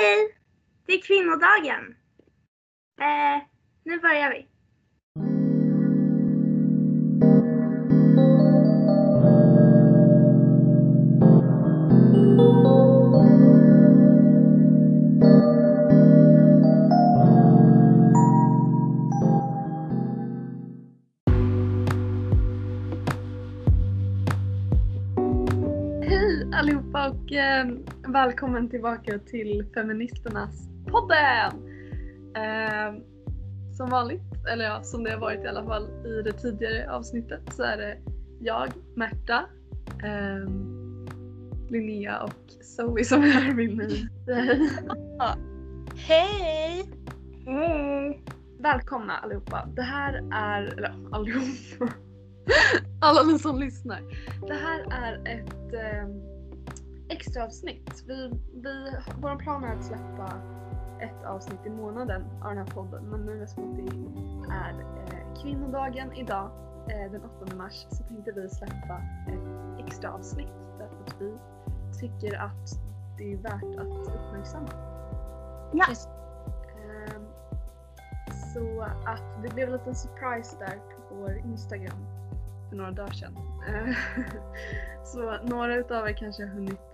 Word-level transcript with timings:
Hej! 0.00 0.36
Det 0.86 0.92
är 0.92 1.00
kvinnodagen. 1.02 1.96
Eh, 3.00 3.42
nu 3.84 3.98
börjar 4.00 4.30
vi. 4.30 4.49
Och 27.30 27.36
eh, 27.36 27.66
välkommen 28.08 28.70
tillbaka 28.70 29.18
till 29.18 29.66
Feministernas 29.74 30.68
podden! 30.86 31.52
Eh, 32.36 33.02
som 33.76 33.90
vanligt, 33.90 34.22
eller 34.52 34.64
ja 34.64 34.82
som 34.82 35.04
det 35.04 35.10
har 35.10 35.18
varit 35.18 35.44
i 35.44 35.46
alla 35.46 35.64
fall 35.64 36.06
i 36.06 36.22
det 36.22 36.32
tidigare 36.32 36.90
avsnittet 36.92 37.40
så 37.50 37.62
är 37.62 37.76
det 37.76 37.98
jag, 38.40 38.68
Märta, 38.96 39.44
eh, 40.04 40.50
Linnea 41.68 42.22
och 42.22 42.64
Zoe 42.64 43.04
som 43.04 43.22
är 43.22 43.26
här 43.26 43.54
med 43.54 43.76
mig. 43.76 44.08
Hej! 45.96 46.84
Hej! 47.46 48.22
Välkomna 48.58 49.16
allihopa! 49.16 49.68
Det 49.76 49.82
här 49.82 50.28
är, 50.32 50.62
eller 50.62 50.94
allihopa, 51.12 51.94
alla 53.00 53.22
ni 53.22 53.38
som 53.38 53.60
lyssnar. 53.60 54.00
Det 54.46 54.54
här 54.54 54.80
är 54.90 55.38
ett 55.38 55.74
eh, 55.74 56.30
extra 57.10 57.44
avsnitt. 57.44 58.04
Vi, 58.06 58.30
vi, 58.54 58.92
vår 59.22 59.36
plan 59.36 59.64
är 59.64 59.76
att 59.76 59.84
släppa 59.84 60.32
ett 61.00 61.24
avsnitt 61.24 61.66
i 61.66 61.70
månaden 61.70 62.24
av 62.42 62.48
den 62.48 62.58
här 62.58 62.74
podden 62.74 63.04
men 63.04 63.20
nu 63.20 63.42
eftersom 63.42 63.76
det 63.76 64.54
är 64.54 64.70
eh, 64.70 65.42
kvinnodagen 65.42 66.12
idag 66.12 66.50
eh, 66.88 67.12
den 67.12 67.22
8 67.44 67.56
mars 67.56 67.86
så 67.90 68.04
tänkte 68.04 68.32
vi 68.32 68.48
släppa 68.48 69.02
ett 69.28 69.86
extra 69.86 70.12
avsnitt 70.12 70.52
därför 70.78 70.96
att 71.06 71.20
vi 71.20 71.32
tycker 72.00 72.38
att 72.38 72.80
det 73.18 73.32
är 73.32 73.36
värt 73.36 73.78
att 73.78 74.14
uppmärksamma. 74.14 74.68
Ja. 75.72 75.86
Ehm, 75.86 77.26
så 78.54 78.82
att 78.82 79.42
det 79.42 79.54
blev 79.54 79.68
en 79.68 79.72
liten 79.72 79.94
surprise 79.94 80.56
där 80.58 80.76
på 81.08 81.14
vår 81.14 81.36
Instagram 81.36 82.06
för 82.68 82.76
några 82.76 82.90
dagar 82.90 83.12
sedan. 83.12 83.36
Eh, 83.68 83.96
så 85.04 85.38
några 85.42 85.74
utav 85.74 86.08
er 86.08 86.12
kanske 86.12 86.42
har 86.42 86.50
hunnit 86.50 86.89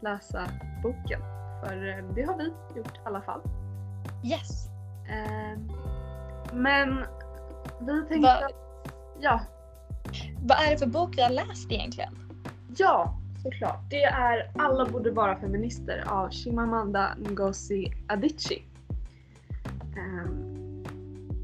läsa 0.00 0.48
boken. 0.82 1.20
För 1.64 1.88
eh, 1.88 2.04
det 2.14 2.22
har 2.22 2.36
vi 2.38 2.44
gjort 2.78 2.96
i 2.96 3.00
alla 3.04 3.20
fall. 3.20 3.40
Yes! 4.24 4.68
Ehm, 5.08 5.68
Men 6.52 7.04
vi 7.80 7.86
tänkte 8.08 8.20
Va- 8.20 8.48
ja, 9.20 9.40
Vad 10.42 10.58
är 10.66 10.70
det 10.70 10.78
för 10.78 10.86
bok 10.86 11.16
vi 11.16 11.22
har 11.22 11.30
läst 11.30 11.72
egentligen? 11.72 12.14
ja 12.76 13.14
såklart. 13.42 13.90
Det 13.90 14.02
är 14.04 14.50
Alla 14.58 14.86
borde 14.86 15.10
vara 15.10 15.36
feminister 15.40 16.04
av 16.08 16.30
Chimamanda 16.30 17.08
Ngozi 17.18 17.92
Adichie. 18.08 18.62
Ehm, 19.96 20.84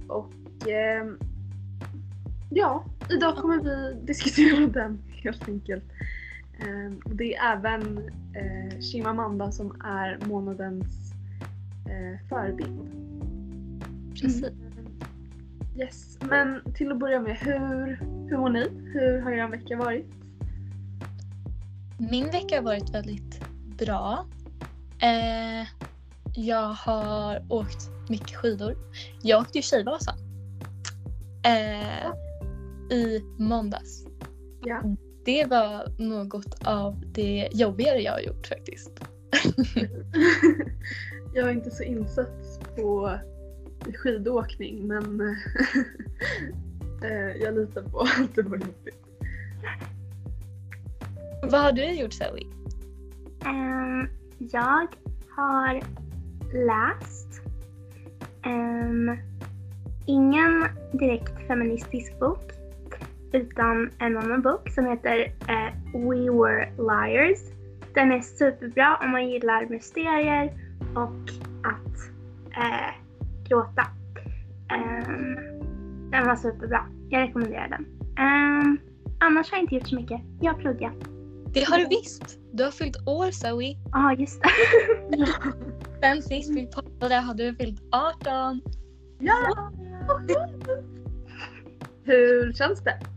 och 0.09 0.33
ehm, 0.69 1.19
ja, 2.51 2.85
idag 3.11 3.37
kommer 3.37 3.59
vi 3.63 3.95
diskutera 4.03 4.67
den 4.67 5.03
helt 5.23 5.49
enkelt. 5.49 5.85
Ehm, 6.59 7.01
och 7.05 7.17
det 7.17 7.35
är 7.35 7.57
även 7.57 7.99
eh, 8.35 8.81
Chimamanda 8.81 9.53
som 9.53 9.81
är 9.85 10.19
månadens 10.27 11.13
eh, 11.87 12.29
förebild. 12.29 12.91
Precis. 14.21 14.45
Yes, 15.77 16.19
men 16.21 16.73
till 16.75 16.93
att 16.93 16.99
börja 16.99 17.21
med, 17.21 17.37
hur, 17.37 17.87
hur 18.29 18.39
mår 18.39 18.49
ni? 18.49 18.69
Hur 18.93 19.21
har 19.21 19.33
er 19.33 19.49
vecka 19.49 19.77
varit? 19.77 20.07
Min 21.99 22.31
vecka 22.31 22.57
har 22.57 22.63
varit 22.63 22.95
väldigt 22.95 23.41
bra. 23.79 24.27
Eh, 24.99 25.67
jag 26.35 26.69
har 26.69 27.43
åkt 27.49 27.91
mycket 28.09 28.37
skidor. 28.37 28.77
Jag 29.23 29.41
åkte 29.41 29.59
ju 29.59 29.63
Tjejvasan. 29.63 30.19
Eh, 31.45 32.11
I 32.97 33.23
måndags. 33.39 34.07
Ja. 34.63 34.83
Det 35.25 35.45
var 35.45 35.89
något 35.99 36.67
av 36.67 37.03
det 37.13 37.49
jobbigare 37.53 38.01
jag 38.01 38.13
har 38.13 38.21
gjort 38.21 38.47
faktiskt. 38.47 38.91
jag 41.35 41.49
är 41.49 41.53
inte 41.53 41.71
så 41.71 41.83
insatt 41.83 42.61
på 42.77 43.19
skidåkning 43.95 44.87
men 44.87 45.21
eh, 47.05 47.43
jag 47.43 47.55
litar 47.55 47.83
på 47.83 48.01
att 48.01 48.35
det 48.35 48.43
var 48.43 48.57
jobbigt. 48.57 49.05
Vad 51.43 51.61
har 51.61 51.73
du 51.73 51.91
gjort 51.91 52.13
Zoe? 52.13 52.47
Ehm, 53.47 54.09
jag 54.39 54.87
har 55.29 55.83
läst 56.53 57.41
ehm, 58.43 59.17
ingen 60.07 60.69
direkt 60.93 61.47
feministisk 61.47 62.19
bok 62.21 62.53
utan 63.35 63.91
en 63.99 64.17
annan 64.17 64.43
bok 64.43 64.71
som 64.71 64.87
heter 64.87 65.33
eh, 65.49 65.73
We 65.95 66.31
Were 66.31 66.73
Liars. 66.79 67.39
Den 67.95 68.13
är 68.13 68.21
superbra 68.21 68.99
om 69.03 69.11
man 69.11 69.29
gillar 69.29 69.67
mysterier 69.67 70.53
och 70.95 71.31
att 71.65 71.97
eh, 72.57 72.95
gråta. 73.49 73.87
Ehm, 74.71 75.37
den 76.11 76.27
var 76.27 76.37
superbra. 76.37 76.87
Jag 77.09 77.23
rekommenderar 77.23 77.69
den. 77.69 77.87
Ehm, 78.19 78.79
annars 79.21 79.51
har 79.51 79.59
jag 79.59 79.65
inte 79.65 79.75
gjort 79.75 79.89
så 79.89 79.97
mycket. 79.97 80.21
Jag 80.41 80.53
har 80.53 80.61
pluggat. 80.61 80.95
Det 81.55 81.65
har 81.65 81.79
du 81.79 81.87
visst. 81.87 82.39
Du 82.53 82.65
har 82.65 82.71
fyllt 82.71 82.97
år 83.07 83.31
Zoe. 83.31 83.77
Ja, 83.93 83.99
ah, 83.99 84.13
just 84.13 84.43
det. 84.43 85.27
Sen 86.01 86.23
sist 86.23 86.57
vi 86.57 86.67
poddade 86.67 87.15
har 87.15 87.35
du 87.35 87.55
fyllt 87.55 87.83
18. 87.91 88.61
Ja! 89.19 89.71
Hur 92.05 92.53
känns 92.53 92.85
det? 92.85 93.14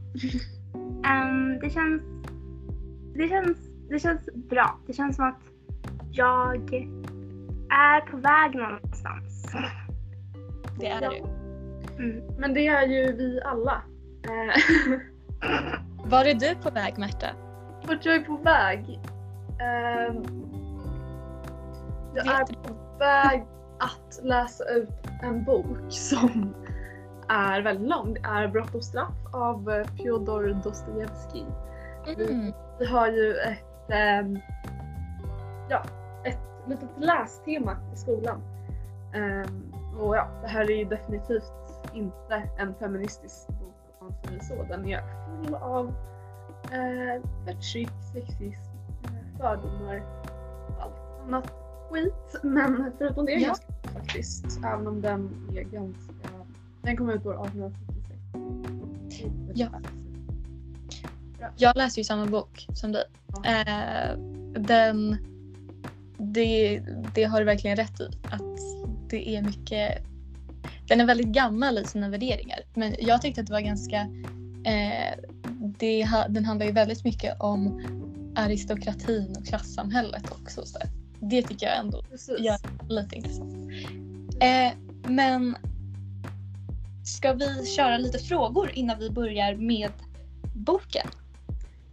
Ehm, 1.06 1.60
det 1.60 1.70
känns... 1.70 2.02
Det 3.16 3.28
känns, 3.28 3.58
det 3.90 4.00
känns 4.00 4.30
bra. 4.50 4.80
Det 4.88 4.94
känns 4.94 5.16
som 5.16 5.26
att 5.26 5.40
jag 6.12 6.74
är 7.70 8.12
på 8.12 8.18
väg 8.18 8.56
någonstans. 8.56 9.46
Det 10.80 10.88
är 10.88 11.02
Ja. 11.02 11.10
du. 11.10 12.04
Mm. 12.04 12.22
Men 12.40 12.54
det 12.54 12.68
är 12.68 12.88
ju 12.88 13.14
vi 13.16 13.42
alla. 13.46 13.82
Eh, 14.24 15.00
Var 16.06 16.26
är 16.26 16.34
du 16.34 16.56
på 16.56 16.70
väg 16.70 16.98
Märta? 16.98 17.28
Vart 17.88 18.06
jag 18.06 18.16
är 18.16 18.20
på 18.24 18.38
väg? 18.38 19.00
Ehm, 19.62 20.24
jag 22.16 22.28
är 22.28 22.46
på 22.46 22.74
väg 23.00 23.46
att 23.80 24.20
läsa 24.24 24.64
ut 24.70 24.90
en 25.24 25.44
bok 25.44 25.78
som 25.90 26.54
är 27.30 27.62
väldigt 27.62 27.90
lång. 27.90 28.14
Det 28.14 28.20
är 28.24 28.48
Brott 28.48 28.76
och 28.76 28.84
straff 28.84 29.16
av 29.34 29.70
eh, 29.70 29.88
Fjodor 29.88 30.62
Dostojevskij. 30.64 31.46
Mm. 32.18 32.54
Vi 32.80 32.86
har 32.86 33.08
ju 33.08 33.34
ett, 33.34 33.90
ehm, 33.92 34.40
ja, 35.70 35.84
ett 36.24 36.40
litet 36.68 36.90
lästema 36.98 37.78
i 37.94 37.98
skolan. 37.98 38.42
Ehm, 39.14 39.74
och 40.00 40.16
ja, 40.16 40.28
det 40.42 40.48
här 40.48 40.72
är 40.72 40.76
ju 40.78 40.86
definitivt 40.86 41.54
inte 41.94 42.44
en 42.58 42.74
feministisk 42.76 43.48
bok 43.48 43.76
om 44.00 44.08
man 44.08 44.14
säger 44.24 44.40
så. 44.40 44.64
Den 44.70 44.86
är 44.88 45.02
full 45.46 45.56
av 45.56 45.88
eh, 46.72 47.22
förtryck, 47.46 47.90
sexism, 48.14 48.72
eh, 49.04 49.38
fördomar 49.40 50.04
och 50.68 50.84
allt 50.84 51.28
annat 51.28 51.54
skit. 51.90 52.36
Men 52.44 52.92
förutom 52.98 53.26
det 53.26 53.34
är 53.36 53.40
Ja. 53.40 53.48
ganska 53.48 53.74
faktiskt. 53.94 54.60
Även 54.66 54.88
om 54.88 55.02
den 55.02 55.50
är 55.56 55.62
ganska... 55.62 56.14
Den 56.82 56.98
kom 56.98 57.10
ut 57.10 57.26
år 57.26 57.46
1876. 57.46 57.88
Ja. 59.54 59.70
Jag 61.58 61.78
läser 61.78 61.98
ju 61.98 62.04
samma 62.04 62.26
bok 62.26 62.68
som 62.74 62.92
dig. 62.92 63.04
Ja. 63.44 63.46
Eh, 63.46 64.18
den, 64.60 65.18
det, 66.18 66.82
det 67.16 67.24
har 67.24 67.40
du 67.40 67.46
verkligen 67.46 67.78
rätt 67.78 68.02
i. 68.02 68.10
Att 68.24 68.42
det 69.10 69.36
är 69.36 69.42
mycket... 69.42 70.04
Den 70.88 71.02
är 71.02 71.06
väldigt 71.06 71.28
gammal 71.28 71.78
i 71.78 71.84
sina 71.84 72.10
värderingar. 72.10 72.60
Men 72.74 72.96
jag 73.00 73.22
tyckte 73.22 73.42
att 73.42 73.48
det 73.48 73.54
var 73.54 73.62
ganska... 73.62 74.02
Eh, 74.66 75.24
det, 75.60 76.08
den 76.30 76.46
handlar 76.46 76.66
ju 76.66 76.72
väldigt 76.72 77.04
mycket 77.04 77.42
om 77.42 77.82
aristokratin 78.36 79.36
och 79.40 79.46
klassamhället 79.46 80.32
också. 80.32 80.66
Så 80.66 80.80
det 81.20 81.42
tycker 81.42 81.66
jag 81.66 81.78
ändå 81.78 82.02
Precis. 82.02 82.40
gör 82.40 82.58
lite 82.90 83.16
intressant. 83.16 83.56
Eh, 84.40 84.72
men 85.08 85.56
Ska 87.08 87.34
vi 87.34 87.66
köra 87.66 87.98
lite 87.98 88.20
frågor 88.20 88.72
innan 88.74 89.00
vi 89.00 89.10
börjar 89.10 89.56
med 89.56 89.92
boken? 90.56 91.08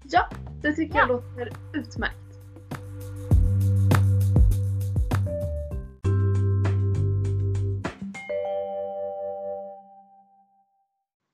Ja, 0.03 0.29
det 0.63 0.73
tycker 0.73 0.95
ja. 0.95 1.01
jag 1.01 1.09
låter 1.09 1.53
utmärkt. 1.75 2.17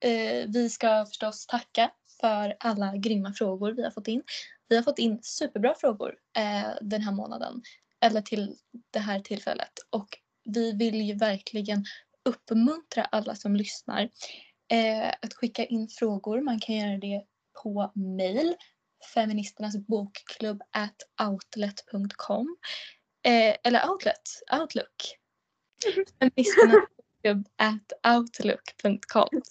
Eh, 0.00 0.48
vi 0.48 0.70
ska 0.70 1.06
förstås 1.06 1.46
tacka 1.46 1.90
för 2.20 2.56
alla 2.60 2.96
grymma 2.96 3.32
frågor 3.32 3.72
vi 3.72 3.82
har 3.82 3.90
fått 3.90 4.08
in. 4.08 4.22
Vi 4.68 4.76
har 4.76 4.82
fått 4.82 4.98
in 4.98 5.18
superbra 5.22 5.74
frågor 5.74 6.14
eh, 6.36 6.70
den 6.80 7.02
här 7.02 7.12
månaden, 7.12 7.62
eller 8.00 8.22
till 8.22 8.56
det 8.90 8.98
här 9.00 9.20
tillfället. 9.20 9.72
Och 9.90 10.08
vi 10.44 10.72
vill 10.72 11.00
ju 11.00 11.14
verkligen 11.14 11.84
uppmuntra 12.24 13.04
alla 13.04 13.34
som 13.34 13.56
lyssnar 13.56 14.10
eh, 14.72 15.08
att 15.08 15.34
skicka 15.34 15.64
in 15.64 15.88
frågor. 15.88 16.40
Man 16.40 16.60
kan 16.60 16.76
göra 16.76 16.98
det 16.98 17.24
på 17.62 17.92
mail 17.94 18.56
feministernas 19.14 19.76
bokklubb 19.76 20.62
at 20.70 20.96
outlet.com 21.28 22.56
eh, 23.22 23.56
eller 23.64 23.88
outlet, 23.90 24.22
outlook. 24.60 25.18
feministernas 26.18 26.86
bokklubb 26.96 27.48
at 27.56 28.14
outlook.com 28.16 29.42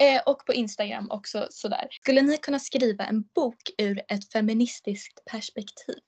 eh, 0.00 0.22
och 0.26 0.46
på 0.46 0.52
Instagram 0.52 1.10
också 1.10 1.46
sådär. 1.50 1.88
Skulle 1.90 2.22
ni 2.22 2.36
kunna 2.36 2.58
skriva 2.58 3.04
en 3.04 3.22
bok 3.22 3.62
ur 3.78 4.02
ett 4.08 4.32
feministiskt 4.32 5.24
perspektiv? 5.24 6.00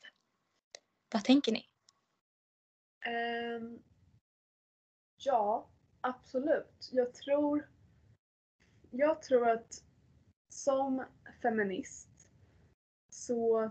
Vad 1.13 1.25
tänker 1.25 1.53
ni? 1.53 1.67
Ehm, 3.07 3.79
ja, 5.27 5.69
absolut. 6.01 6.91
Jag 6.93 7.15
tror, 7.15 7.69
jag 8.91 9.23
tror 9.23 9.49
att 9.49 9.85
som 10.49 11.05
feminist 11.43 12.29
så 13.11 13.71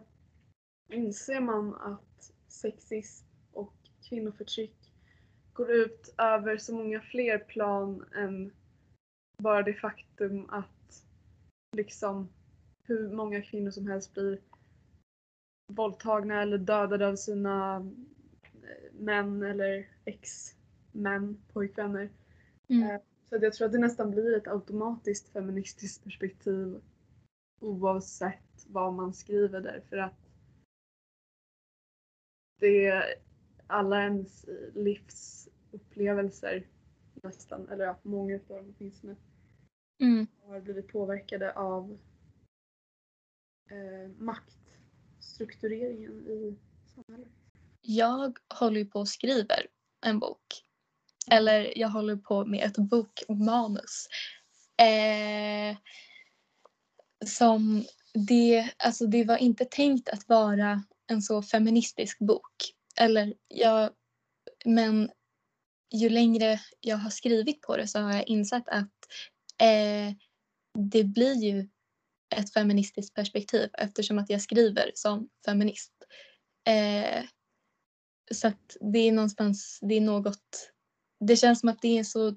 inser 0.89 1.39
man 1.39 1.75
att 1.75 2.31
sexism 2.47 3.25
och 3.51 3.73
kvinnoförtryck 4.09 4.93
går 5.53 5.71
ut 5.71 6.13
över 6.17 6.57
så 6.57 6.75
många 6.75 7.01
fler 7.01 7.37
plan 7.39 8.05
än 8.15 8.53
bara 9.37 9.63
det 9.63 9.73
faktum 9.73 10.49
att 10.49 11.05
liksom 11.77 12.29
hur 12.83 13.09
många 13.09 13.41
kvinnor 13.41 13.71
som 13.71 13.87
helst 13.87 14.13
blir 14.13 14.41
våldtagna 15.67 16.41
eller 16.41 16.57
dödade 16.57 17.07
av 17.07 17.15
sina 17.15 17.75
eh, 18.53 18.93
män 18.93 19.43
eller 19.43 19.89
ex 20.05 20.55
ex-män, 20.95 21.37
pojkvänner. 21.53 22.09
Mm. 22.67 22.89
Eh, 22.89 23.01
Så 23.29 23.35
att 23.35 23.41
jag 23.41 23.53
tror 23.53 23.65
att 23.65 23.71
det 23.71 23.77
nästan 23.79 24.11
blir 24.11 24.37
ett 24.37 24.47
automatiskt 24.47 25.29
feministiskt 25.29 26.03
perspektiv 26.03 26.81
oavsett 27.59 28.65
vad 28.67 28.93
man 28.93 29.13
skriver 29.13 29.61
därför 29.61 29.97
att 29.97 30.29
det 32.59 32.85
är 32.87 33.03
alla 33.67 34.03
ens 34.03 34.45
livsupplevelser 34.73 36.67
nästan, 37.23 37.69
eller 37.69 37.85
ja, 37.85 37.99
många 38.03 38.35
av 38.35 38.41
dem 38.47 38.75
åtminstone, 38.79 39.15
Mm. 40.01 40.27
har 40.39 40.59
blivit 40.61 40.87
påverkade 40.87 41.53
av 41.53 41.97
eh, 43.69 44.09
maktstruktureringen 44.17 46.27
i 46.27 46.57
samhället. 46.85 47.27
Jag 47.81 48.37
håller 48.59 48.79
ju 48.79 48.85
på 48.85 48.99
och 48.99 49.07
skriver 49.07 49.67
en 50.05 50.19
bok. 50.19 50.65
Eller 51.27 51.77
jag 51.77 51.89
håller 51.89 52.15
på 52.15 52.45
med 52.45 52.63
ett 52.63 52.77
bokmanus. 52.77 54.07
Eh, 54.77 55.77
som 57.25 57.85
det, 58.13 58.69
alltså 58.77 59.07
det 59.07 59.23
var 59.23 59.37
inte 59.37 59.65
tänkt 59.65 60.09
att 60.09 60.29
vara 60.29 60.83
en 61.07 61.21
så 61.21 61.41
feministisk 61.41 62.19
bok. 62.19 62.55
Eller 62.99 63.33
jag, 63.47 63.89
men 64.65 65.11
ju 65.93 66.09
längre 66.09 66.59
jag 66.79 66.97
har 66.97 67.09
skrivit 67.09 67.61
på 67.61 67.77
det 67.77 67.87
så 67.87 67.99
har 67.99 68.13
jag 68.13 68.27
insett 68.27 68.67
att 68.67 68.91
eh, 69.61 70.13
det 70.91 71.03
blir 71.03 71.43
ju 71.43 71.69
ett 72.35 72.53
feministiskt 72.53 73.13
perspektiv 73.15 73.69
eftersom 73.73 74.19
att 74.19 74.29
jag 74.29 74.41
skriver 74.41 74.91
som 74.93 75.29
feminist. 75.45 75.93
Eh, 76.67 77.23
så 78.33 78.47
att 78.47 78.77
det 78.93 78.99
är 78.99 79.11
någonstans, 79.11 79.79
det 79.81 79.95
är 79.95 80.01
något, 80.01 80.70
det 81.21 81.35
känns 81.35 81.59
som 81.59 81.69
att 81.69 81.81
det 81.81 81.87
är 81.87 81.97
en 81.97 82.05
så 82.05 82.35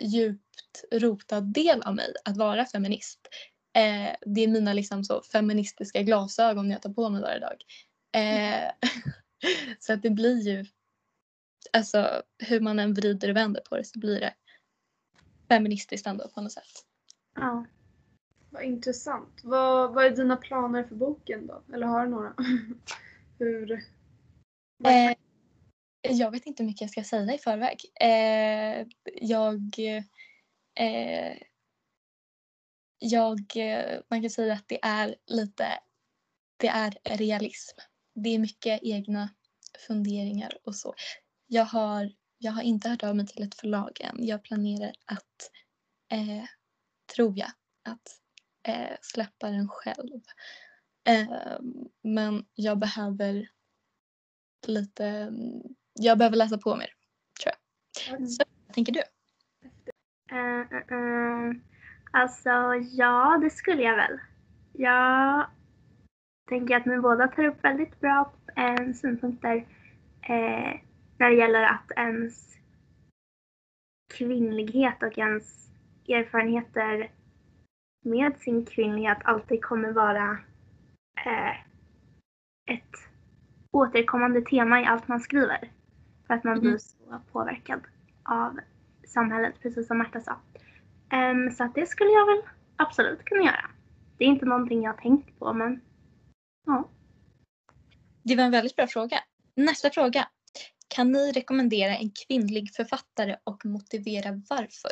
djupt 0.00 0.84
rotad 0.92 1.40
del 1.40 1.82
av 1.82 1.94
mig 1.94 2.12
att 2.24 2.36
vara 2.36 2.64
feminist. 2.64 3.28
Eh, 3.76 4.16
det 4.26 4.40
är 4.40 4.48
mina 4.48 4.72
liksom 4.72 5.04
så 5.04 5.22
feministiska 5.22 6.02
glasögon 6.02 6.70
jag 6.70 6.82
tar 6.82 6.92
på 6.92 7.08
mig 7.08 7.22
varje 7.22 7.38
dag. 7.38 7.62
Eh, 8.12 8.70
så 9.78 9.92
att 9.92 10.02
det 10.02 10.10
blir 10.10 10.40
ju, 10.40 10.64
alltså 11.72 12.22
hur 12.38 12.60
man 12.60 12.78
än 12.78 12.94
vrider 12.94 13.30
och 13.30 13.36
vänder 13.36 13.60
på 13.60 13.76
det 13.76 13.84
så 13.84 13.98
blir 13.98 14.20
det 14.20 14.34
feministiskt 15.48 16.06
ändå 16.06 16.28
på 16.28 16.40
något 16.40 16.52
sätt. 16.52 16.84
Ja. 17.34 17.66
Vad 18.50 18.62
intressant. 18.62 19.40
Vad, 19.42 19.94
vad 19.94 20.04
är 20.04 20.10
dina 20.10 20.36
planer 20.36 20.84
för 20.84 20.94
boken 20.94 21.46
då? 21.46 21.62
Eller 21.74 21.86
har 21.86 22.04
du 22.04 22.10
några? 22.10 22.34
Hur? 23.38 23.84
vad 24.78 24.92
är 24.92 25.10
Eh, 25.10 25.16
jag 26.12 26.30
vet 26.30 26.46
inte 26.46 26.62
hur 26.62 26.68
mycket 26.68 26.80
jag 26.80 26.90
ska 26.90 27.04
säga 27.04 27.34
i 27.34 27.38
förväg. 27.38 27.80
Eh, 28.00 28.86
jag, 29.20 29.78
eh, 30.74 31.36
jag, 32.98 33.40
eh, 33.56 34.00
man 34.10 34.20
kan 34.20 34.30
säga 34.30 34.54
att 34.54 34.68
det 34.68 34.78
är 34.82 35.16
lite, 35.26 35.78
det 36.56 36.68
är 36.68 36.98
realism. 37.04 37.78
Det 38.14 38.28
är 38.28 38.38
mycket 38.38 38.80
egna 38.82 39.28
funderingar 39.86 40.58
och 40.64 40.76
så. 40.76 40.94
Jag 41.46 41.64
har, 41.64 42.12
jag 42.38 42.52
har 42.52 42.62
inte 42.62 42.88
hört 42.88 43.02
av 43.02 43.16
mig 43.16 43.26
till 43.26 43.42
ett 43.42 43.54
förlag 43.54 44.00
än. 44.00 44.26
Jag 44.26 44.44
planerar 44.44 44.92
att, 45.04 45.50
eh, 46.12 46.44
tror 47.14 47.38
jag, 47.38 47.50
att 47.82 48.20
eh, 48.68 48.96
släppa 49.00 49.50
den 49.50 49.68
själv. 49.68 50.20
Eh, 51.08 51.58
men 52.02 52.46
jag 52.54 52.78
behöver 52.78 53.48
lite, 54.66 55.06
mm, 55.06 55.62
jag 55.96 56.18
behöver 56.18 56.36
läsa 56.36 56.58
på 56.58 56.76
mer 56.76 56.88
tror 57.42 57.52
jag. 57.52 58.14
Mm. 58.14 58.26
Så 58.26 58.44
vad 58.66 58.74
tänker 58.74 58.92
du? 58.92 59.00
Uh, 60.32 60.96
uh. 60.98 61.52
Alltså, 62.10 62.50
ja, 62.92 63.38
det 63.42 63.50
skulle 63.50 63.82
jag 63.82 63.96
väl. 63.96 64.18
Jag 64.72 65.46
tänker 66.48 66.76
att 66.76 66.86
ni 66.86 66.98
båda 66.98 67.28
tar 67.28 67.44
upp 67.44 67.64
väldigt 67.64 68.00
bra 68.00 68.32
eh, 68.56 68.92
synpunkter 68.92 69.56
eh, 70.22 70.80
när 71.18 71.30
det 71.30 71.36
gäller 71.36 71.62
att 71.62 71.90
ens 71.96 72.56
kvinnlighet 74.14 75.02
och 75.02 75.18
ens 75.18 75.68
erfarenheter 76.08 77.10
med 78.04 78.38
sin 78.38 78.66
kvinnlighet 78.66 79.18
alltid 79.24 79.64
kommer 79.64 79.92
vara 79.92 80.38
eh, 81.26 81.56
ett 82.70 83.10
återkommande 83.70 84.42
tema 84.42 84.80
i 84.80 84.84
allt 84.84 85.08
man 85.08 85.20
skriver. 85.20 85.70
För 86.26 86.34
att 86.34 86.44
man 86.44 86.52
Mhm. 86.52 86.60
blir 86.60 86.78
så 86.78 87.20
påverkad 87.32 87.80
av 88.24 88.60
samhället, 89.06 89.54
precis 89.62 89.86
som 89.86 89.98
Märta 89.98 90.20
sa. 90.20 90.40
Ehm, 91.12 91.50
så 91.50 91.64
att 91.64 91.74
det 91.74 91.86
skulle 91.86 92.10
jag 92.10 92.26
väl 92.26 92.42
absolut 92.76 93.24
kunna 93.24 93.42
göra. 93.42 93.70
Det 94.18 94.24
är 94.24 94.28
inte 94.28 94.46
någonting 94.46 94.82
jag 94.82 94.92
har 94.92 95.00
tänkt 95.00 95.38
på, 95.38 95.52
men 95.52 95.80
ja. 96.66 96.88
Det 98.22 98.36
var 98.36 98.44
en 98.44 98.50
väldigt 98.50 98.76
bra 98.76 98.86
fråga. 98.86 99.18
Nästa 99.54 99.90
fråga. 99.90 100.28
Kan 100.88 101.12
ni 101.12 101.32
rekommendera 101.32 101.96
en 101.96 102.10
kvinnlig 102.26 102.74
författare 102.74 103.36
och 103.44 103.64
motivera 103.66 104.42
varför? 104.50 104.90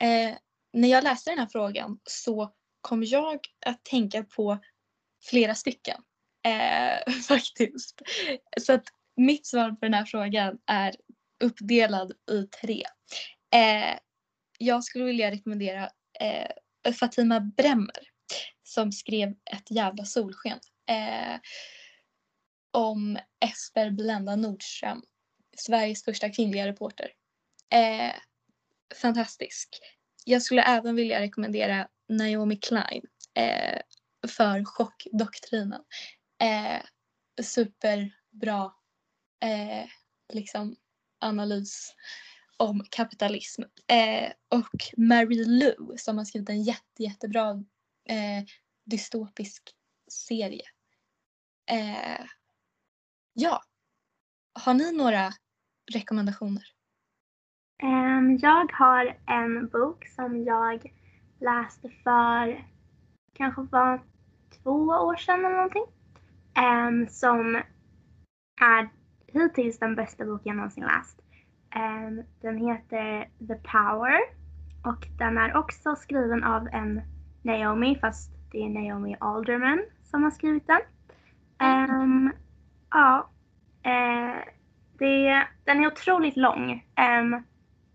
Eh, 0.00 0.36
när 0.72 0.88
jag 0.88 1.04
läste 1.04 1.30
den 1.30 1.38
här 1.38 1.46
frågan 1.52 2.00
så 2.04 2.54
kom 2.80 3.04
jag 3.04 3.38
att 3.66 3.84
tänka 3.84 4.22
på 4.24 4.58
flera 5.30 5.54
stycken. 5.54 6.02
Eh, 6.46 7.12
faktiskt. 7.28 8.02
Så 8.60 8.72
att 8.72 8.84
mitt 9.18 9.46
svar 9.46 9.70
på 9.70 9.78
den 9.80 9.94
här 9.94 10.04
frågan 10.04 10.58
är 10.66 10.94
uppdelad 11.44 12.12
i 12.30 12.42
tre. 12.42 12.82
Eh, 13.54 13.98
jag 14.58 14.84
skulle 14.84 15.04
vilja 15.04 15.30
rekommendera 15.30 15.90
eh, 16.20 16.92
Fatima 16.92 17.40
Bremmer 17.40 18.08
som 18.62 18.92
skrev 18.92 19.30
Ett 19.30 19.70
jävla 19.70 20.04
solsken. 20.04 20.58
Eh, 20.90 21.40
om 22.70 23.18
Esper 23.44 23.90
Blenda 23.90 24.36
Nordström, 24.36 25.02
Sveriges 25.56 26.04
första 26.04 26.28
kvinnliga 26.28 26.66
reporter. 26.66 27.08
Eh, 27.70 28.14
fantastisk. 29.02 29.68
Jag 30.24 30.42
skulle 30.42 30.62
även 30.62 30.96
vilja 30.96 31.20
rekommendera 31.20 31.88
Naomi 32.08 32.56
Klein 32.56 33.02
eh, 33.34 33.80
för 34.28 34.64
chockdoktrinen. 34.64 35.80
Eh, 36.42 36.82
superbra 37.42 38.72
eh, 39.40 39.86
liksom 40.32 40.76
analys 41.20 41.94
om 42.56 42.82
kapitalism. 42.90 43.62
Eh, 43.86 44.32
och 44.48 44.76
Mary 44.96 45.44
Lou 45.44 45.96
som 45.96 46.18
har 46.18 46.24
skrivit 46.24 46.48
en 46.48 46.62
jätte, 46.62 47.02
jättebra 47.02 47.50
eh, 48.08 48.44
dystopisk 48.84 49.62
serie. 50.10 50.64
Eh, 51.70 52.26
ja. 53.32 53.62
Har 54.52 54.74
ni 54.74 54.96
några 54.96 55.30
rekommendationer? 55.94 56.64
Ehm, 57.82 58.36
jag 58.36 58.72
har 58.72 59.18
en 59.26 59.68
bok 59.68 60.08
som 60.08 60.44
jag 60.44 60.92
läste 61.40 61.88
för 61.88 62.68
kanske 63.34 63.62
var 63.62 64.02
två 64.62 64.72
år 64.80 65.16
sedan 65.16 65.44
eller 65.44 65.56
någonting. 65.56 65.86
Ehm, 66.54 67.08
som 67.08 67.62
är 68.60 68.97
hittills 69.32 69.78
den 69.78 69.94
bästa 69.94 70.24
bok 70.24 70.40
jag 70.44 70.56
någonsin 70.56 70.84
läst. 70.84 71.20
Ehm, 71.74 72.22
den 72.40 72.58
heter 72.58 73.28
The 73.46 73.54
Power 73.54 74.18
och 74.84 75.06
den 75.18 75.38
är 75.38 75.56
också 75.56 75.96
skriven 75.96 76.44
av 76.44 76.68
en 76.72 77.02
Naomi 77.42 77.98
fast 78.00 78.32
det 78.52 78.58
är 78.58 78.68
Naomi 78.68 79.16
Alderman 79.20 79.84
som 80.04 80.22
har 80.22 80.30
skrivit 80.30 80.66
den. 80.66 80.80
Um, 81.60 82.32
ja, 82.90 83.30
uh, 83.86 84.44
det, 84.98 85.46
den 85.64 85.84
är 85.84 85.86
otroligt 85.86 86.36
lång. 86.36 86.72
Um, 87.20 87.42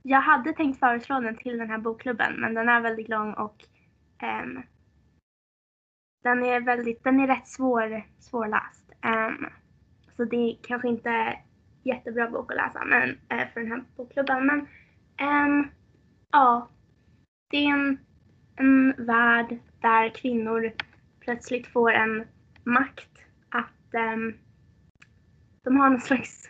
jag 0.02 0.22
hade 0.22 0.54
tänkt 0.54 0.80
föreslå 0.80 1.20
den 1.20 1.38
till 1.38 1.58
den 1.58 1.70
här 1.70 1.78
bokklubben 1.78 2.34
men 2.42 2.54
den 2.54 2.70
är 2.70 2.82
väldigt 2.82 3.10
lång 3.10 3.34
och 3.34 3.64
um, 4.24 4.64
den 6.24 6.46
är 6.46 6.62
väldigt, 6.62 7.04
den 7.04 7.20
är 7.20 7.28
rätt 7.28 7.48
svår, 7.48 8.04
svårläst. 8.20 8.92
Um, 9.06 9.48
så 10.16 10.26
det 10.26 10.36
är 10.36 10.58
kanske 10.62 10.88
inte 10.88 11.38
jättebra 11.84 12.30
bok 12.30 12.52
att 12.52 12.58
läsa 12.58 12.86
men, 12.86 13.10
eh, 13.10 13.48
för 13.54 13.60
den 13.60 13.72
här 13.72 13.84
bokklubben. 13.96 14.46
Men 14.46 14.60
um, 15.30 15.72
ja, 16.32 16.70
det 17.50 17.58
är 17.58 17.70
en, 17.70 17.98
en 18.56 19.06
värld 19.06 19.58
där 19.82 20.10
kvinnor 20.10 20.72
plötsligt 21.20 21.68
får 21.68 21.92
en 21.92 22.24
makt 22.64 23.10
att 23.50 24.14
um, 24.14 24.38
de 25.64 25.78
har 25.78 25.90
någon 25.90 26.02
slags 26.02 26.50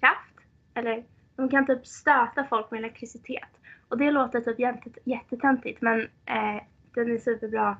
kraft. 0.00 0.48
Eller 0.74 1.04
de 1.36 1.48
kan 1.48 1.66
typ 1.66 1.86
stöta 1.86 2.44
folk 2.44 2.70
med 2.70 2.78
elektricitet. 2.78 3.48
Och 3.88 3.98
det 3.98 4.10
låter 4.10 4.40
typ 4.40 4.98
jättetöntigt 5.04 5.80
men 5.80 6.00
eh, 6.02 6.62
den 6.94 7.12
är 7.12 7.18
superbra 7.18 7.76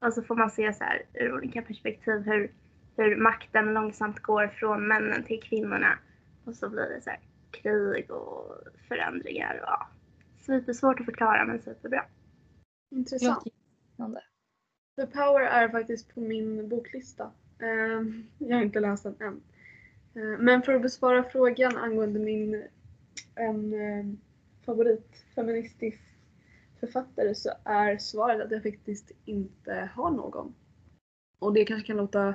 och 0.00 0.12
så 0.12 0.22
får 0.22 0.36
man 0.36 0.50
se 0.50 0.72
så 0.72 0.84
här 0.84 1.02
ur 1.14 1.34
olika 1.34 1.62
perspektiv 1.62 2.22
hur, 2.26 2.50
hur 3.02 3.16
makten 3.16 3.74
långsamt 3.74 4.18
går 4.18 4.48
från 4.48 4.88
männen 4.88 5.24
till 5.24 5.42
kvinnorna. 5.42 5.98
Och 6.44 6.54
så 6.54 6.68
blir 6.68 6.88
det 6.88 7.00
så 7.00 7.10
här 7.10 7.20
krig 7.50 8.10
och 8.10 8.54
förändringar. 8.88 9.54
Och, 9.54 9.68
ja. 9.68 9.88
Supersvårt 10.36 11.00
att 11.00 11.06
förklara 11.06 11.44
men 11.44 11.62
superbra. 11.62 12.04
Intressant. 12.90 13.44
The 14.96 15.06
Power 15.06 15.40
är 15.40 15.68
faktiskt 15.68 16.14
på 16.14 16.20
min 16.20 16.68
boklista. 16.68 17.30
Ehm, 17.58 18.26
jag 18.38 18.56
har 18.56 18.62
inte 18.62 18.80
läst 18.80 19.02
den 19.02 19.16
än. 19.20 19.42
Ehm, 20.14 20.44
men 20.44 20.62
för 20.62 20.74
att 20.74 20.82
besvara 20.82 21.24
frågan 21.24 21.76
angående 21.76 22.20
min 22.20 22.64
en, 23.34 23.74
ehm, 23.74 24.18
favorit 24.66 25.24
feministisk 25.34 25.98
författare 26.80 27.34
så 27.34 27.50
är 27.64 27.98
svaret 27.98 28.40
att 28.40 28.50
jag 28.50 28.62
faktiskt 28.62 29.12
inte 29.24 29.90
har 29.94 30.10
någon. 30.10 30.54
Och 31.38 31.54
det 31.54 31.64
kanske 31.64 31.86
kan 31.86 31.96
låta 31.96 32.34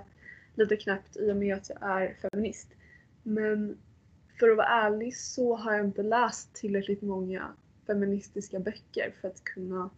lite 0.56 0.78
knäppt 0.78 1.18
i 1.18 1.32
och 1.32 1.38
med 1.38 1.56
att 1.56 1.70
jag 1.70 1.82
är 1.82 2.14
feminist. 2.14 2.70
Men 3.24 3.78
för 4.40 4.50
att 4.50 4.58
vara 4.58 4.68
ärlig 4.68 5.18
så 5.18 5.56
har 5.56 5.74
jag 5.74 5.86
inte 5.86 6.04
läst 6.04 6.54
tillräckligt 6.54 7.02
många 7.02 7.54
feministiska 7.88 8.60
böcker 8.60 9.14
för 9.22 9.28
att 9.28 9.44
kunna 9.44 9.90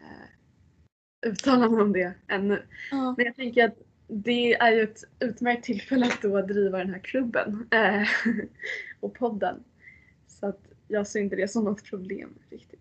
eh, 0.00 1.28
uttala 1.30 1.68
mig 1.68 1.82
om 1.82 1.92
det 1.92 2.14
ännu. 2.28 2.66
Ja. 2.90 3.14
Men 3.16 3.26
jag 3.26 3.36
tänker 3.36 3.64
att 3.64 3.78
det 4.08 4.54
är 4.54 4.72
ju 4.72 4.82
ett 4.82 5.04
utmärkt 5.20 5.64
tillfälle 5.64 6.06
att 6.06 6.22
då 6.22 6.42
driva 6.42 6.78
den 6.78 6.90
här 6.90 7.00
klubben 7.00 7.68
eh, 7.70 8.08
och 9.00 9.14
podden. 9.14 9.64
Så 10.26 10.46
att 10.46 10.60
jag 10.88 11.06
ser 11.06 11.20
inte 11.20 11.36
det 11.36 11.48
som 11.48 11.64
något 11.64 11.84
problem 11.84 12.38
riktigt. 12.50 12.80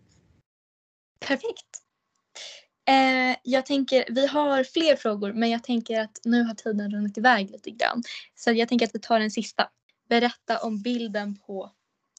Perfekt. 1.20 1.85
Eh, 2.88 3.38
jag 3.44 3.66
tänker, 3.66 4.06
vi 4.10 4.28
har 4.28 4.64
fler 4.64 4.96
frågor 4.96 5.34
men 5.34 5.50
jag 5.50 5.64
tänker 5.64 6.02
att 6.02 6.20
nu 6.26 6.44
har 6.44 6.54
tiden 6.54 6.92
runnit 6.92 7.18
iväg 7.18 7.52
lite 7.52 7.70
grann. 7.70 8.04
Så 8.36 8.52
jag 8.52 8.70
tänker 8.70 8.86
att 8.86 8.96
vi 8.96 9.00
tar 9.00 9.20
den 9.20 9.32
sista. 9.32 9.70
Berätta 10.10 10.58
om 10.58 10.82
bilden 10.82 11.36
på 11.36 11.72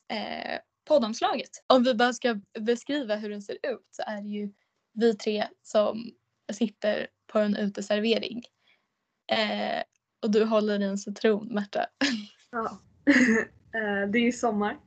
eh, 0.08 0.58
poddomslaget. 0.88 1.50
Om 1.66 1.82
vi 1.82 1.94
bara 1.94 2.12
ska 2.12 2.40
beskriva 2.58 3.16
hur 3.16 3.30
den 3.30 3.42
ser 3.42 3.54
ut 3.54 3.88
så 3.90 4.02
är 4.06 4.22
det 4.22 4.28
ju 4.28 4.52
vi 4.92 5.14
tre 5.14 5.48
som 5.62 6.10
sitter 6.52 7.06
på 7.32 7.38
en 7.38 7.56
uteservering. 7.56 8.42
Eh, 9.32 9.82
och 10.22 10.30
du 10.30 10.44
håller 10.44 10.80
i 10.80 10.84
en 10.84 10.98
citron, 10.98 11.48
Märta. 11.54 11.86
Ja. 12.50 12.78
Eh, 13.74 14.08
det 14.08 14.18
är 14.18 14.22
ju 14.22 14.32
sommar. 14.32 14.78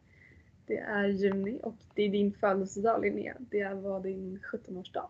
Det 0.68 0.78
är 0.78 1.08
juni 1.08 1.60
och 1.64 1.76
det 1.96 2.02
är 2.02 2.10
din 2.10 2.34
födelsedag 2.34 3.02
Linnea. 3.02 3.36
Det 3.40 3.74
var 3.74 4.00
din 4.00 4.40
17-årsdag. 4.40 5.10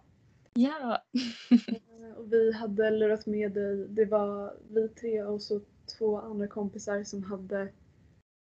Ja. 0.60 1.04
Eh, 1.52 2.18
och 2.18 2.34
vi 2.34 2.54
hade 2.54 2.92
lurat 2.92 3.26
med 3.26 3.52
dig, 3.52 3.88
det 3.90 4.06
var 4.06 4.58
vi 4.70 4.90
tre 4.90 5.24
och 5.24 5.42
så 5.42 5.62
två 5.98 6.22
andra 6.22 6.48
kompisar 6.48 7.04
som 7.04 7.24
hade 7.24 7.62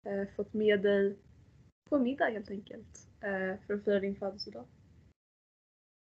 eh, 0.07 0.29
fått 0.37 0.53
med 0.53 0.83
dig 0.83 1.19
på 1.91 1.99
middag 1.99 2.25
helt 2.25 2.51
enkelt 2.51 3.09
eh, 3.21 3.67
för 3.67 3.75
att 3.75 3.85
fira 3.85 4.01
din 4.01 4.17
födelsedag. 4.17 4.65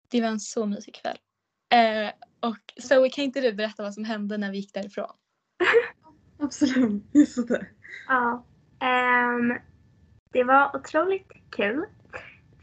Det 0.09 0.21
var 0.21 0.27
en 0.27 0.39
så 0.39 0.65
mysig 0.65 0.95
kväll. 0.95 1.17
Eh, 1.73 2.11
och 2.39 2.83
Zoe 2.83 3.09
kan 3.09 3.23
inte 3.23 3.41
du 3.41 3.53
berätta 3.53 3.83
vad 3.83 3.93
som 3.93 4.03
hände 4.03 4.37
när 4.37 4.51
vi 4.51 4.57
gick 4.57 4.73
därifrån? 4.73 5.15
Absolut, 6.39 7.03
just 7.13 7.47
det. 7.47 7.67
Ja. 8.07 8.45
Um, 8.81 9.59
det 10.31 10.43
var 10.43 10.75
otroligt 10.75 11.31
kul 11.49 11.85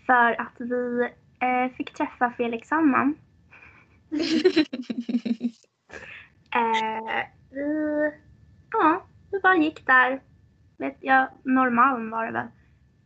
för 0.07 0.41
att 0.41 0.55
vi 0.59 1.11
eh, 1.41 1.73
fick 1.77 1.95
träffa 1.95 2.31
Felix 2.31 2.69
Sandman. 2.69 3.15
eh, 6.55 7.27
vi, 7.51 8.11
ja, 8.71 9.07
vi 9.33 9.41
bara 9.41 9.57
gick 9.57 9.87
där. 9.87 10.23
Vet 10.79 10.97
jag, 11.01 11.29
Norrmalm 11.43 12.11
var 12.11 12.27
det 12.27 12.33
väl. 12.33 12.49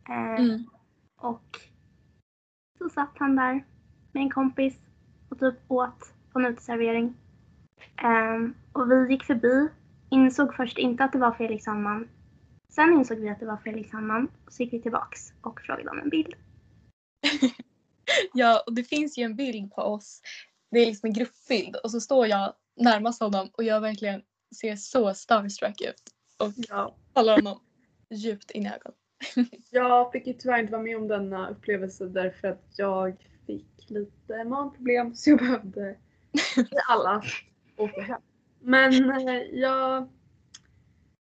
Eh, 0.09 0.41
mm. 0.45 0.65
Och 1.17 1.59
så 2.77 2.89
satt 2.89 3.17
han 3.17 3.35
där 3.35 3.65
med 4.11 4.23
en 4.23 4.29
kompis 4.29 4.79
och 5.29 5.39
typ 5.39 5.55
åt 5.67 6.13
på 6.33 6.39
en 6.39 6.45
uteservering. 6.45 7.13
Um, 8.03 8.55
och 8.73 8.91
vi 8.91 9.11
gick 9.11 9.23
förbi, 9.23 9.67
insåg 10.09 10.55
först 10.55 10.77
inte 10.77 11.03
att 11.03 11.11
det 11.11 11.17
var 11.17 11.31
Felix 11.31 11.63
Sandman 11.63 12.07
Sen 12.69 12.93
insåg 12.93 13.17
vi 13.17 13.29
att 13.29 13.39
det 13.39 13.45
var 13.45 13.57
Felix 13.57 13.93
och 14.45 14.53
så 14.53 14.63
gick 14.63 14.73
vi 14.73 14.81
tillbaks 14.81 15.33
och 15.41 15.61
frågade 15.61 15.89
om 15.89 15.99
en 15.99 16.09
bild. 16.09 16.33
ja, 18.33 18.63
och 18.65 18.73
det 18.73 18.83
finns 18.83 19.17
ju 19.17 19.23
en 19.23 19.35
bild 19.35 19.71
på 19.71 19.81
oss. 19.81 20.21
Det 20.71 20.79
är 20.79 20.85
liksom 20.85 21.07
en 21.07 21.13
gruppbild 21.13 21.75
och 21.75 21.91
så 21.91 22.01
står 22.01 22.27
jag 22.27 22.53
närmast 22.75 23.21
honom 23.21 23.49
och 23.53 23.63
jag 23.63 23.81
verkligen 23.81 24.21
ser 24.55 24.75
så 24.75 25.13
starstruck 25.13 25.81
ut 25.81 26.03
och 26.37 26.53
ja. 26.55 26.95
håller 27.13 27.35
honom 27.35 27.59
djupt 28.09 28.51
in 28.51 28.65
i 28.65 28.69
ögonen. 28.69 28.97
jag 29.69 30.11
fick 30.11 30.27
ju 30.27 30.33
tyvärr 30.33 30.59
inte 30.59 30.71
vara 30.71 30.83
med 30.83 30.97
om 30.97 31.07
denna 31.07 31.49
upplevelse 31.49 32.05
därför 32.05 32.47
att 32.47 32.65
jag 32.75 33.27
fick 33.47 33.89
lite 33.89 34.43
magproblem 34.43 35.15
så 35.15 35.29
jag 35.29 35.39
behövde 35.39 35.97
alla 36.87 37.23
åka 37.77 38.01
hem. 38.01 38.21
Men 38.59 39.27
eh, 39.27 39.35
jag 39.35 40.09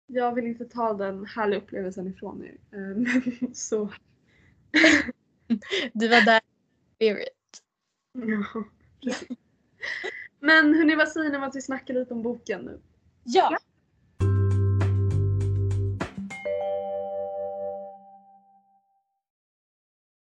jag 0.07 0.35
vill 0.35 0.47
inte 0.47 0.65
ta 0.65 0.93
den 0.93 1.27
härliga 1.27 1.61
upplevelsen 1.61 2.07
ifrån 2.07 2.45
er. 2.45 2.57
Ehm, 2.79 3.07
så. 3.55 3.93
du 5.93 6.09
var 6.09 6.25
där 6.25 6.41
spirit. 7.03 7.63
Ja, 8.13 8.65
precis. 9.03 9.39
Men 10.41 10.75
hörni, 10.75 10.95
vad 10.97 11.09
säger 11.09 11.31
ni 11.31 11.37
om 11.37 11.43
att 11.43 11.57
vi 11.57 11.63
snackar 11.63 11.95
lite 11.95 12.15
om 12.15 12.23
boken 12.23 12.61
nu? 12.61 12.81
Ja! 13.25 13.49
ja. 13.51 13.59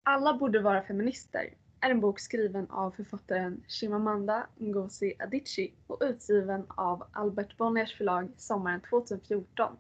Alla 0.04 0.34
borde 0.34 0.60
vara 0.60 0.82
feminister 0.82 1.54
är 1.80 1.90
en 1.90 2.00
bok 2.00 2.20
skriven 2.20 2.70
av 2.70 2.90
författaren 2.90 3.64
Chimamanda 3.68 4.46
Ngozi 4.56 5.14
Adichie 5.18 5.72
och 5.86 5.98
utgiven 6.00 6.64
av 6.68 7.08
Albert 7.12 7.56
Bonniers 7.56 7.96
förlag 7.96 8.32
sommaren 8.36 8.80
2014. 8.90 9.76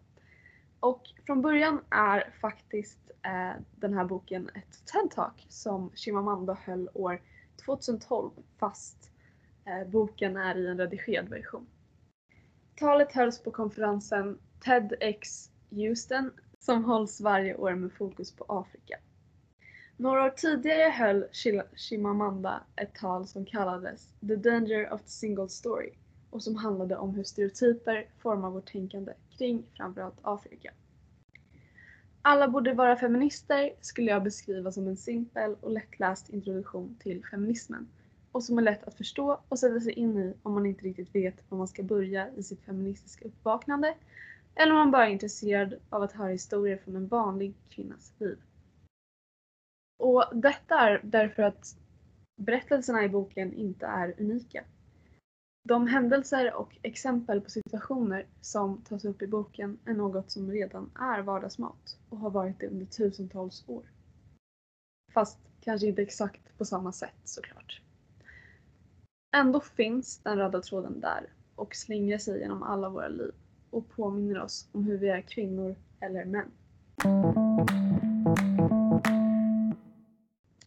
Och 0.80 1.02
från 1.26 1.42
början 1.42 1.84
är 1.90 2.34
faktiskt 2.40 3.01
Eh, 3.24 3.60
den 3.76 3.94
här 3.94 4.04
boken 4.04 4.48
ett 4.48 4.82
TED-talk 4.92 5.46
som 5.48 5.90
Chimamanda 5.94 6.58
höll 6.64 6.88
år 6.94 7.20
2012 7.64 8.30
fast 8.58 9.10
eh, 9.64 9.88
boken 9.88 10.36
är 10.36 10.58
i 10.58 10.66
en 10.66 10.78
redigerad 10.78 11.28
version. 11.28 11.66
Talet 12.76 13.12
hölls 13.12 13.42
på 13.42 13.50
konferensen 13.50 14.38
TEDx 14.64 15.50
Houston 15.70 16.30
som 16.58 16.84
hålls 16.84 17.20
varje 17.20 17.54
år 17.54 17.74
med 17.74 17.92
fokus 17.92 18.32
på 18.32 18.44
Afrika. 18.48 18.98
Några 19.96 20.24
år 20.24 20.30
tidigare 20.30 20.90
höll 20.90 21.24
Chimamanda 21.76 22.62
ett 22.76 22.94
tal 22.94 23.26
som 23.26 23.44
kallades 23.44 24.14
The 24.28 24.36
Danger 24.36 24.92
of 24.92 25.02
the 25.02 25.08
Single 25.08 25.48
Story 25.48 25.92
och 26.30 26.42
som 26.42 26.56
handlade 26.56 26.96
om 26.96 27.14
hur 27.14 27.24
stereotyper 27.24 28.08
formar 28.18 28.50
vårt 28.50 28.72
tänkande 28.72 29.12
kring 29.38 29.64
framförallt 29.76 30.18
Afrika. 30.22 30.72
Alla 32.24 32.48
borde 32.48 32.74
vara 32.74 32.96
feminister 32.96 33.70
skulle 33.80 34.10
jag 34.10 34.22
beskriva 34.22 34.72
som 34.72 34.88
en 34.88 34.96
simpel 34.96 35.56
och 35.60 35.70
lättläst 35.70 36.28
introduktion 36.28 36.96
till 37.00 37.24
feminismen 37.24 37.88
och 38.32 38.44
som 38.44 38.58
är 38.58 38.62
lätt 38.62 38.84
att 38.84 38.94
förstå 38.94 39.40
och 39.48 39.58
sätta 39.58 39.80
sig 39.80 39.92
in 39.92 40.18
i 40.18 40.34
om 40.42 40.54
man 40.54 40.66
inte 40.66 40.84
riktigt 40.84 41.14
vet 41.14 41.34
var 41.48 41.58
man 41.58 41.68
ska 41.68 41.82
börja 41.82 42.30
i 42.36 42.42
sitt 42.42 42.64
feministiska 42.64 43.24
uppvaknande 43.24 43.94
eller 44.54 44.72
om 44.72 44.78
man 44.78 44.90
bara 44.90 45.06
är 45.06 45.10
intresserad 45.10 45.74
av 45.90 46.02
att 46.02 46.12
höra 46.12 46.28
historier 46.28 46.76
från 46.76 46.96
en 46.96 47.08
vanlig 47.08 47.54
kvinnas 47.68 48.12
liv. 48.18 48.38
Och 49.98 50.24
detta 50.32 50.78
är 50.78 51.00
därför 51.02 51.42
att 51.42 51.76
berättelserna 52.36 53.04
i 53.04 53.08
boken 53.08 53.52
inte 53.52 53.86
är 53.86 54.14
unika. 54.18 54.64
De 55.64 55.86
händelser 55.86 56.54
och 56.54 56.78
exempel 56.82 57.40
på 57.40 57.50
situationer 57.50 58.26
som 58.40 58.82
tas 58.82 59.04
upp 59.04 59.22
i 59.22 59.26
boken 59.26 59.78
är 59.84 59.94
något 59.94 60.30
som 60.30 60.50
redan 60.50 60.90
är 60.94 61.22
vardagsmat 61.22 61.98
och 62.08 62.18
har 62.18 62.30
varit 62.30 62.60
det 62.60 62.66
under 62.66 62.86
tusentals 62.86 63.64
år. 63.68 63.90
Fast 65.12 65.38
kanske 65.60 65.86
inte 65.86 66.02
exakt 66.02 66.58
på 66.58 66.64
samma 66.64 66.92
sätt 66.92 67.20
såklart. 67.24 67.80
Ändå 69.36 69.60
finns 69.60 70.18
den 70.18 70.38
röda 70.38 70.62
tråden 70.62 71.00
där 71.00 71.32
och 71.54 71.76
slingrar 71.76 72.18
sig 72.18 72.40
genom 72.40 72.62
alla 72.62 72.88
våra 72.88 73.08
liv 73.08 73.34
och 73.70 73.88
påminner 73.88 74.42
oss 74.42 74.68
om 74.72 74.84
hur 74.84 74.98
vi 74.98 75.08
är 75.08 75.22
kvinnor 75.22 75.76
eller 76.00 76.24
män. 76.24 76.50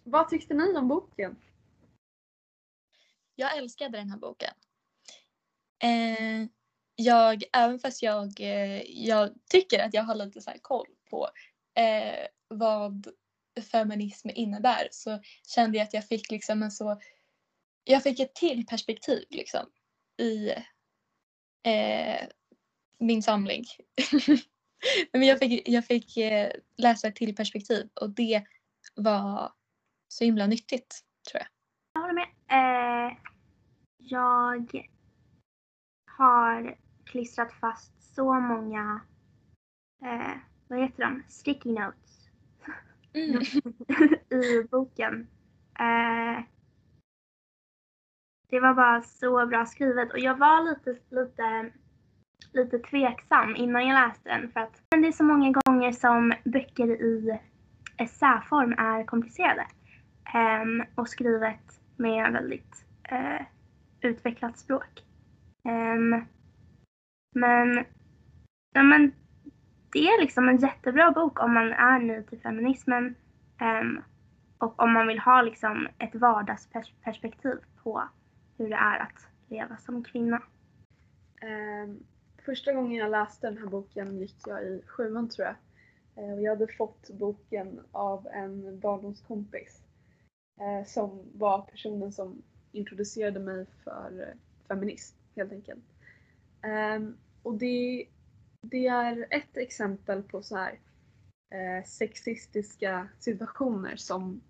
Vad 0.03 0.29
tyckte 0.29 0.53
ni 0.53 0.77
om 0.77 0.87
boken? 0.87 1.35
Jag 3.35 3.57
älskade 3.57 3.97
den 3.97 4.09
här 4.09 4.17
boken. 4.17 4.53
Eh, 5.85 6.47
jag, 6.95 7.43
även 7.53 7.79
fast 7.79 8.03
jag, 8.03 8.41
eh, 8.41 8.81
jag 8.81 9.33
tycker 9.49 9.83
att 9.83 9.93
jag 9.93 10.03
har 10.03 10.15
lite 10.15 10.41
så 10.41 10.51
koll 10.61 10.87
på 11.09 11.29
eh, 11.75 12.27
vad 12.47 13.07
feminism 13.71 14.29
innebär 14.33 14.87
så 14.91 15.19
kände 15.47 15.77
jag 15.77 15.85
att 15.85 15.93
jag 15.93 16.07
fick 16.07 16.31
liksom 16.31 16.63
en 16.63 16.71
så 16.71 16.99
jag 17.83 18.03
fick 18.03 18.19
ett 18.19 18.35
till 18.35 18.65
perspektiv 18.65 19.23
liksom 19.29 19.65
i 20.17 20.49
eh, 21.63 22.27
min 22.99 23.23
samling. 23.23 23.63
Men 25.11 25.23
jag 25.23 25.39
fick, 25.39 25.69
jag 25.69 25.85
fick 25.85 26.17
eh, 26.17 26.51
läsa 26.77 27.07
ett 27.07 27.15
till 27.15 27.35
perspektiv 27.35 27.89
och 28.01 28.09
det 28.09 28.43
var 28.95 29.53
så 30.07 30.23
himla 30.23 30.47
nyttigt 30.47 31.01
tror 31.31 31.41
jag. 31.41 31.47
Jag 31.93 32.01
håller 32.01 32.13
med. 32.13 32.27
Eh, 32.49 33.17
jag 33.97 34.87
har 36.17 36.75
klistrat 37.05 37.53
fast 37.53 38.15
så 38.15 38.33
många, 38.33 39.01
eh, 40.01 40.37
vad 40.67 40.79
heter 40.79 41.03
de, 41.03 41.23
sticky 41.27 41.71
notes 41.71 42.15
Mm. 43.15 43.41
i 44.43 44.67
boken. 44.71 45.27
Eh, 45.79 46.43
det 48.49 48.59
var 48.59 48.73
bara 48.73 49.01
så 49.01 49.45
bra 49.45 49.65
skrivet 49.65 50.13
och 50.13 50.19
jag 50.19 50.35
var 50.37 50.69
lite, 50.69 51.01
lite, 51.09 51.71
lite 52.53 52.79
tveksam 52.79 53.55
innan 53.55 53.87
jag 53.87 54.07
läste 54.07 54.29
den 54.29 54.51
för 54.51 54.59
att 54.59 54.81
det 54.89 55.07
är 55.07 55.11
så 55.11 55.23
många 55.23 55.51
gånger 55.51 55.91
som 55.91 56.33
böcker 56.43 56.87
i 56.87 57.39
essäform 57.97 58.73
är 58.77 59.03
komplicerade 59.03 59.67
ehm, 60.33 60.83
och 60.95 61.09
skrivet 61.09 61.81
med 61.95 62.33
väldigt 62.33 62.85
eh, 63.03 63.45
utvecklat 64.01 64.57
språk. 64.57 65.04
Um, 65.65 66.25
men, 67.35 67.85
ja, 68.73 68.83
men 68.83 69.11
det 69.93 69.99
är 69.99 70.21
liksom 70.21 70.49
en 70.49 70.57
jättebra 70.57 71.11
bok 71.11 71.43
om 71.43 71.53
man 71.53 71.71
är 71.73 71.99
ny 71.99 72.23
till 72.23 72.39
feminismen 72.39 73.15
um, 73.61 74.01
och 74.57 74.81
om 74.81 74.93
man 74.93 75.07
vill 75.07 75.19
ha 75.19 75.41
liksom 75.41 75.87
ett 75.99 76.15
vardagsperspektiv 76.15 77.57
på 77.83 78.03
hur 78.57 78.69
det 78.69 78.75
är 78.75 78.99
att 78.99 79.27
leva 79.49 79.77
som 79.77 80.03
kvinna. 80.03 80.41
Um, 81.41 82.03
första 82.45 82.73
gången 82.73 82.97
jag 82.97 83.11
läste 83.11 83.47
den 83.47 83.57
här 83.57 83.67
boken 83.67 84.17
gick 84.17 84.35
jag 84.45 84.63
i 84.63 84.83
sjuan 84.87 85.29
tror 85.29 85.47
jag. 85.47 85.55
Och 86.15 86.41
jag 86.41 86.51
hade 86.51 86.67
fått 86.67 87.09
boken 87.09 87.79
av 87.91 88.27
en 88.27 88.79
barndomskompis 88.79 89.81
eh, 90.59 90.87
som 90.87 91.31
var 91.33 91.61
personen 91.61 92.11
som 92.11 92.41
introducerade 92.71 93.39
mig 93.39 93.65
för 93.83 94.27
eh, 94.27 94.67
feminism 94.67 95.17
helt 95.35 95.51
enkelt. 95.51 95.85
Um, 96.97 97.17
och 97.43 97.57
det, 97.57 98.07
det 98.61 98.87
är 98.87 99.27
ett 99.29 99.57
exempel 99.57 100.23
på 100.23 100.41
så 100.41 100.55
här 100.55 100.79
eh, 101.51 101.85
sexistiska 101.85 103.07
situationer 103.19 103.95
som 103.95 104.41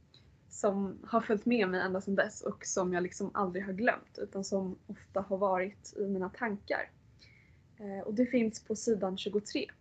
som 0.56 1.00
har 1.04 1.22
följt 1.22 1.46
med 1.46 1.70
mig 1.70 1.82
ända 1.82 2.02
sedan 2.02 2.16
dess 2.16 2.42
och 2.42 2.66
som 2.66 2.94
jag 2.94 3.04
liksom 3.04 3.32
aldrig 3.34 3.66
har 3.66 3.74
glömt 3.74 4.18
utan 4.18 4.44
som 4.44 4.80
ofta 4.88 5.22
har 5.22 5.38
varit 5.38 5.94
i 5.98 6.08
mina 6.08 6.30
tankar. 6.30 6.92
Eh, 7.80 8.00
och 8.00 8.14
det 8.14 8.26
finns 8.26 8.64
på 8.64 8.76
sidan 8.76 9.18
23. 9.18 9.72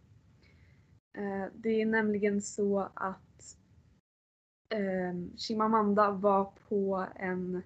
Eh, 1.18 1.46
det 1.54 1.82
är 1.82 1.86
nämligen 1.86 2.42
så 2.42 2.80
att 2.94 3.56
eh, 4.68 5.36
Chimamanda 5.36 6.10
var 6.10 6.52
på 6.68 7.06
en, 7.16 7.62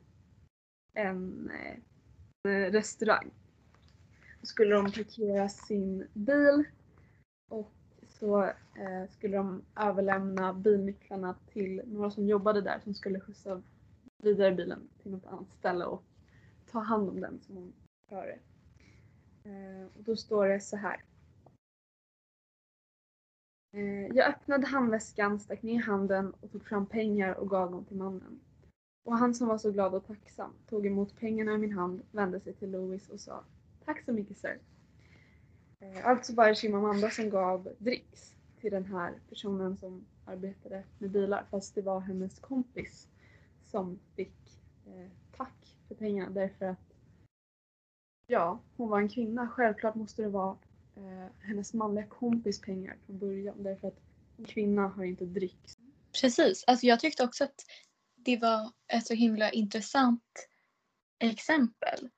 en, 0.94 1.50
en 1.50 1.82
Eh, 2.44 2.70
restaurang. 2.72 3.30
Då 4.40 4.46
skulle 4.46 4.74
de 4.74 4.84
parkera 4.84 5.48
sin 5.48 6.08
bil 6.12 6.64
och 7.48 7.72
så 8.08 8.42
eh, 8.44 9.10
skulle 9.10 9.36
de 9.36 9.64
överlämna 9.76 10.54
bilnycklarna 10.54 11.34
till 11.52 11.82
några 11.86 12.10
som 12.10 12.28
jobbade 12.28 12.60
där 12.60 12.80
som 12.84 12.94
skulle 12.94 13.20
skjutsa 13.20 13.62
vidare 14.22 14.54
bilen 14.54 14.88
till 15.02 15.10
något 15.10 15.26
annat 15.26 15.52
ställe 15.58 15.84
och 15.84 16.04
ta 16.70 16.78
hand 16.78 17.08
om 17.08 17.20
den 17.20 17.40
som 17.40 17.56
hon 17.56 17.72
före. 18.08 18.38
Eh, 19.44 19.86
och 19.96 20.02
då 20.04 20.16
står 20.16 20.48
det 20.48 20.60
så 20.60 20.76
här. 20.76 21.04
Eh, 23.72 24.06
jag 24.06 24.28
öppnade 24.28 24.66
handväskan, 24.66 25.40
stack 25.40 25.62
ner 25.62 25.82
handen 25.82 26.34
och 26.40 26.52
tog 26.52 26.64
fram 26.64 26.86
pengar 26.86 27.34
och 27.34 27.50
gav 27.50 27.70
dem 27.70 27.84
till 27.84 27.96
mannen. 27.96 28.40
Och 29.08 29.18
han 29.18 29.34
som 29.34 29.48
var 29.48 29.58
så 29.58 29.70
glad 29.70 29.94
och 29.94 30.06
tacksam 30.06 30.52
tog 30.66 30.86
emot 30.86 31.16
pengarna 31.16 31.52
i 31.52 31.58
min 31.58 31.72
hand, 31.72 32.02
vände 32.12 32.40
sig 32.40 32.54
till 32.54 32.70
Louis 32.70 33.08
och 33.08 33.20
sa 33.20 33.44
Tack 33.84 34.04
så 34.04 34.12
mycket 34.12 34.38
sir. 34.38 34.58
Eh, 35.80 36.06
alltså 36.06 36.34
var 36.34 36.48
det 36.48 36.54
Chimamanda 36.54 37.10
som 37.10 37.30
gav 37.30 37.68
dricks 37.78 38.34
till 38.60 38.70
den 38.70 38.84
här 38.84 39.14
personen 39.28 39.76
som 39.76 40.06
arbetade 40.24 40.84
med 40.98 41.10
bilar 41.10 41.44
fast 41.50 41.74
det 41.74 41.82
var 41.82 42.00
hennes 42.00 42.38
kompis 42.38 43.08
som 43.66 43.98
fick 44.16 44.60
eh, 44.86 45.10
tack 45.36 45.76
för 45.88 45.94
pengarna 45.94 46.30
därför 46.30 46.66
att 46.66 46.94
ja, 48.26 48.60
hon 48.76 48.88
var 48.88 49.00
en 49.00 49.08
kvinna. 49.08 49.48
Självklart 49.48 49.94
måste 49.94 50.22
det 50.22 50.28
vara 50.28 50.56
eh, 50.96 51.26
hennes 51.40 51.74
manliga 51.74 52.06
kompis 52.06 52.60
pengar 52.60 52.96
från 53.06 53.18
början 53.18 53.62
därför 53.62 53.88
att 53.88 54.00
en 54.36 54.44
kvinna 54.44 54.88
har 54.88 55.04
inte 55.04 55.24
dricks. 55.24 55.78
Precis, 56.20 56.64
alltså 56.66 56.86
jag 56.86 57.00
tyckte 57.00 57.24
också 57.24 57.44
att 57.44 57.64
det 58.28 58.36
var 58.36 58.72
ett 58.92 59.06
så 59.06 59.14
himla 59.14 59.50
intressant 59.50 60.48
exempel. 61.18 62.08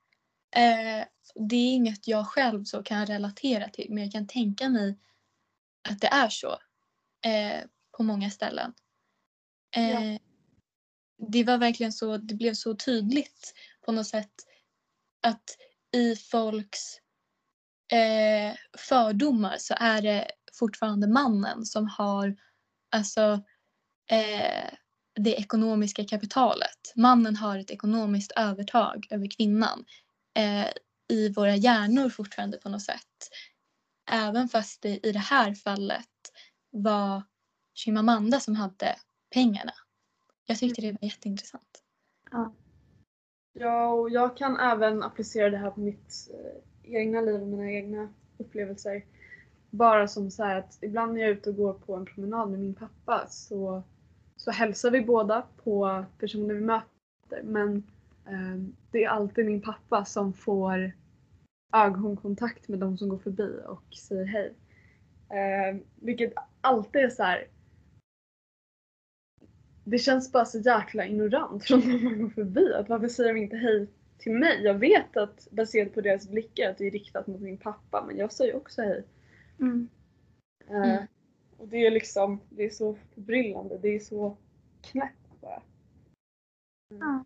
Eh, 0.55 1.05
det 1.35 1.55
är 1.55 1.73
inget 1.73 2.07
jag 2.07 2.27
själv 2.27 2.63
så 2.63 2.83
kan 2.83 3.05
relatera 3.05 3.69
till 3.69 3.87
men 3.89 4.03
jag 4.03 4.11
kan 4.11 4.27
tänka 4.27 4.69
mig 4.69 4.99
att 5.89 6.01
det 6.01 6.07
är 6.07 6.29
så 6.29 6.51
eh, 7.25 7.63
på 7.97 8.03
många 8.03 8.29
ställen. 8.29 8.73
Eh, 9.75 10.11
Ja. 10.11 10.19
Det 11.31 11.43
var 11.43 11.57
verkligen 11.57 11.93
så, 11.93 12.17
det 12.17 12.35
blev 12.35 12.53
så 12.53 12.75
tydligt 12.75 13.53
på 13.85 13.91
något 13.91 14.07
sätt 14.07 14.33
att 15.21 15.57
i 15.93 16.15
folks 16.15 16.97
eh, 17.91 18.55
fördomar 18.77 19.57
så 19.57 19.75
är 19.77 20.01
det 20.01 20.31
fortfarande 20.53 21.07
mannen 21.07 21.65
som 21.65 21.87
har 21.87 22.35
alltså 22.91 23.43
eh, 24.09 24.73
det 25.15 25.35
ekonomiska 25.35 26.05
kapitalet. 26.05 26.93
Mannen 26.95 27.35
har 27.35 27.57
ett 27.57 27.71
ekonomiskt 27.71 28.31
övertag 28.31 29.07
över 29.09 29.27
kvinnan 29.37 29.85
eh, 30.37 30.67
i 31.07 31.29
våra 31.29 31.55
hjärnor 31.55 32.09
fortfarande 32.09 32.57
på 32.57 32.69
något 32.69 32.81
sätt. 32.81 33.29
Även 34.11 34.49
fast 34.49 34.81
det 34.81 35.07
i 35.07 35.11
det 35.11 35.19
här 35.19 35.53
fallet 35.53 36.07
var 36.69 37.23
Chimamanda 37.73 38.39
som 38.39 38.55
hade 38.55 38.95
pengarna. 39.33 39.73
Jag 40.45 40.57
tyckte 40.57 40.81
det 40.81 40.91
var 40.91 41.07
jätteintressant. 41.07 41.83
Ja, 43.53 43.87
och 43.87 44.09
jag 44.09 44.37
kan 44.37 44.59
även 44.59 45.03
applicera 45.03 45.49
det 45.49 45.57
här 45.57 45.71
på 45.71 45.79
mitt 45.79 46.29
eh, 46.33 46.93
egna 46.95 47.21
liv 47.21 47.41
och 47.41 47.47
mina 47.47 47.71
egna 47.71 48.13
upplevelser. 48.37 49.05
Bara 49.69 50.07
som 50.07 50.31
så 50.31 50.43
här 50.43 50.59
att 50.59 50.79
ibland 50.81 51.13
när 51.13 51.21
jag 51.21 51.29
är 51.29 51.33
ute 51.33 51.49
och 51.49 51.55
går 51.55 51.73
på 51.73 51.95
en 51.95 52.05
promenad 52.05 52.51
med 52.51 52.59
min 52.59 52.75
pappa 52.75 53.27
så, 53.29 53.83
så 54.41 54.51
hälsar 54.51 54.91
vi 54.91 55.01
båda 55.01 55.45
på 55.63 56.05
personer 56.19 56.53
vi 56.53 56.61
möter. 56.61 57.43
Men 57.43 57.83
eh, 58.25 58.55
det 58.91 59.03
är 59.03 59.09
alltid 59.09 59.45
min 59.45 59.61
pappa 59.61 60.05
som 60.05 60.33
får 60.33 60.91
ögonkontakt 61.73 62.67
med 62.67 62.79
de 62.79 62.97
som 62.97 63.09
går 63.09 63.17
förbi 63.17 63.59
och 63.67 63.95
säger 63.95 64.25
hej. 64.25 64.53
Eh, 65.29 65.77
vilket 65.95 66.33
alltid 66.61 67.01
är 67.01 67.09
så 67.09 67.23
här. 67.23 67.47
Det 69.83 69.97
känns 69.97 70.31
bara 70.31 70.45
så 70.45 70.59
jäkla 70.59 71.05
ignorant 71.05 71.63
från 71.63 71.79
de 71.79 72.03
man 72.03 72.21
går 72.21 72.29
förbi. 72.29 72.73
Att 72.73 72.89
varför 72.89 73.07
säger 73.07 73.33
de 73.33 73.39
inte 73.39 73.57
hej 73.57 73.87
till 74.17 74.31
mig? 74.31 74.63
Jag 74.63 74.73
vet 74.73 75.17
att 75.17 75.47
baserat 75.51 75.93
på 75.93 76.01
deras 76.01 76.29
blickar 76.29 76.69
att 76.69 76.77
det 76.77 76.87
är 76.87 76.91
riktat 76.91 77.27
mot 77.27 77.41
min 77.41 77.57
pappa 77.57 78.03
men 78.07 78.17
jag 78.17 78.33
säger 78.33 78.55
också 78.55 78.81
hej. 78.81 79.03
Mm. 79.59 79.89
Mm. 80.69 81.07
Och 81.61 81.67
det 81.67 81.85
är 81.85 81.91
liksom, 81.91 82.41
det 82.49 82.65
är 82.65 82.69
så 82.69 82.97
förbryllande. 83.13 83.77
Det 83.77 83.95
är 83.95 83.99
så 83.99 84.37
knäppt 84.81 85.41
bara. 85.41 85.63
Ja. 86.89 87.25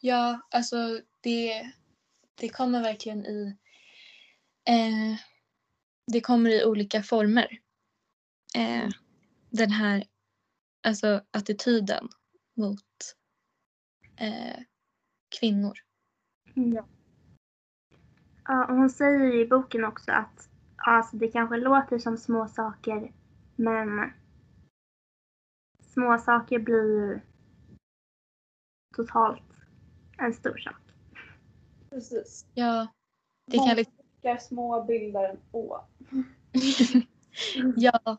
Ja, 0.00 0.40
alltså 0.50 1.00
det, 1.20 1.72
det 2.34 2.48
kommer 2.48 2.82
verkligen 2.82 3.26
i... 3.26 3.56
Eh, 4.68 5.20
det 6.06 6.20
kommer 6.20 6.50
i 6.50 6.64
olika 6.64 7.02
former. 7.02 7.60
Eh, 8.56 8.88
den 9.50 9.70
här 9.70 10.04
alltså 10.82 11.20
attityden 11.30 12.08
mot 12.54 13.16
eh, 14.16 14.62
kvinnor. 15.40 15.78
Mm. 16.56 16.84
Ja, 18.44 18.64
och 18.64 18.76
hon 18.76 18.90
säger 18.90 19.34
i 19.34 19.46
boken 19.46 19.84
också 19.84 20.12
att 20.12 20.48
ja, 20.50 20.55
alltså 20.92 21.16
det 21.16 21.28
kanske 21.28 21.56
låter 21.56 21.98
som 21.98 22.16
små 22.16 22.48
saker 22.48 23.12
men 23.56 24.12
små 25.80 26.18
saker 26.18 26.58
blir 26.58 26.84
ju 26.84 27.20
totalt 28.96 29.42
en 30.18 30.34
stor 30.34 30.56
sak. 30.56 30.80
Precis. 31.90 32.46
Ja, 32.54 32.86
det 33.46 33.56
kan 33.58 33.76
liksom, 33.76 33.94
små 34.40 34.84
bilder 34.84 35.28
än 35.30 35.38
å. 35.52 35.84
ja, 37.76 38.18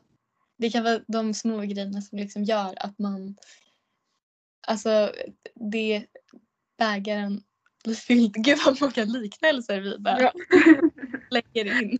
det 0.57 0.69
kan 0.69 0.83
vara 0.83 0.99
de 1.07 1.33
små 1.33 1.61
grejerna 1.61 2.01
som 2.01 2.17
liksom 2.17 2.43
gör 2.43 2.73
att 2.77 2.99
man... 2.99 3.35
Alltså, 4.67 5.11
det 5.55 6.05
bägaren 6.77 7.43
blir 7.83 7.95
fylld. 8.07 8.33
Gud 8.33 8.57
vad 8.65 8.81
många 8.81 9.05
liknelser 9.05 9.81
vi 9.81 9.99
bara 9.99 10.21
Ja. 10.21 10.31
lägger 11.29 11.81
in. 11.81 11.99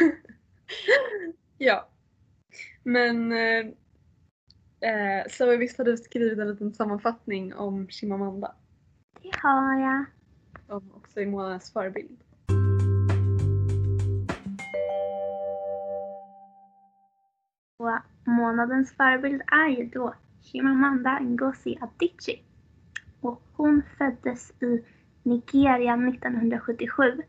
ja. 1.58 1.88
Men 2.82 3.32
eh, 3.32 3.66
eh, 4.90 5.26
så 5.30 5.56
visst 5.56 5.78
har 5.78 5.84
du 5.84 5.96
skrivit 5.96 6.38
en 6.38 6.48
liten 6.48 6.74
sammanfattning 6.74 7.54
om 7.54 7.88
Chimamanda? 7.88 8.54
Det 9.22 9.30
har 9.42 9.80
jag. 9.80 10.04
Som 10.66 10.92
också 10.94 11.20
är 11.20 11.26
månadens 11.26 11.72
förebild. 11.72 12.20
Och 17.78 17.98
månadens 18.24 18.96
förebild 18.96 19.42
är 19.46 19.68
ju 19.68 19.84
då 19.84 20.14
Chimamanda 20.42 21.18
Ngozi 21.20 21.78
Adichie. 21.80 22.38
Och 23.20 23.42
hon 23.52 23.82
föddes 23.98 24.50
i 24.62 24.84
Nigeria 25.22 25.94
1977 25.94 27.22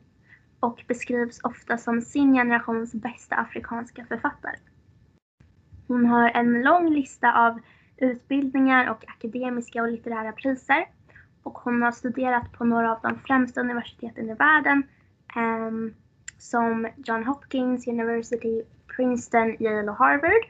och 0.64 0.84
beskrivs 0.88 1.40
ofta 1.44 1.78
som 1.78 2.02
sin 2.02 2.34
generations 2.34 2.94
bästa 2.94 3.36
afrikanska 3.36 4.06
författare. 4.06 4.56
Hon 5.88 6.06
har 6.06 6.30
en 6.30 6.62
lång 6.62 6.90
lista 6.90 7.48
av 7.48 7.60
utbildningar 7.98 8.90
och 8.90 9.04
akademiska 9.08 9.82
och 9.82 9.88
litterära 9.88 10.32
priser 10.32 10.86
och 11.44 11.58
hon 11.58 11.82
har 11.82 11.92
studerat 11.92 12.52
på 12.52 12.66
några 12.66 12.92
av 12.92 13.00
de 13.02 13.20
främsta 13.20 13.62
universiteten 13.62 14.30
i 14.30 14.34
världen 14.34 14.84
um, 15.36 15.94
som 16.38 16.88
John 17.06 17.24
Hopkins 17.24 17.88
University, 17.88 18.64
Princeton, 18.96 19.56
Yale 19.60 19.92
och 19.92 19.98
Harvard. 19.98 20.46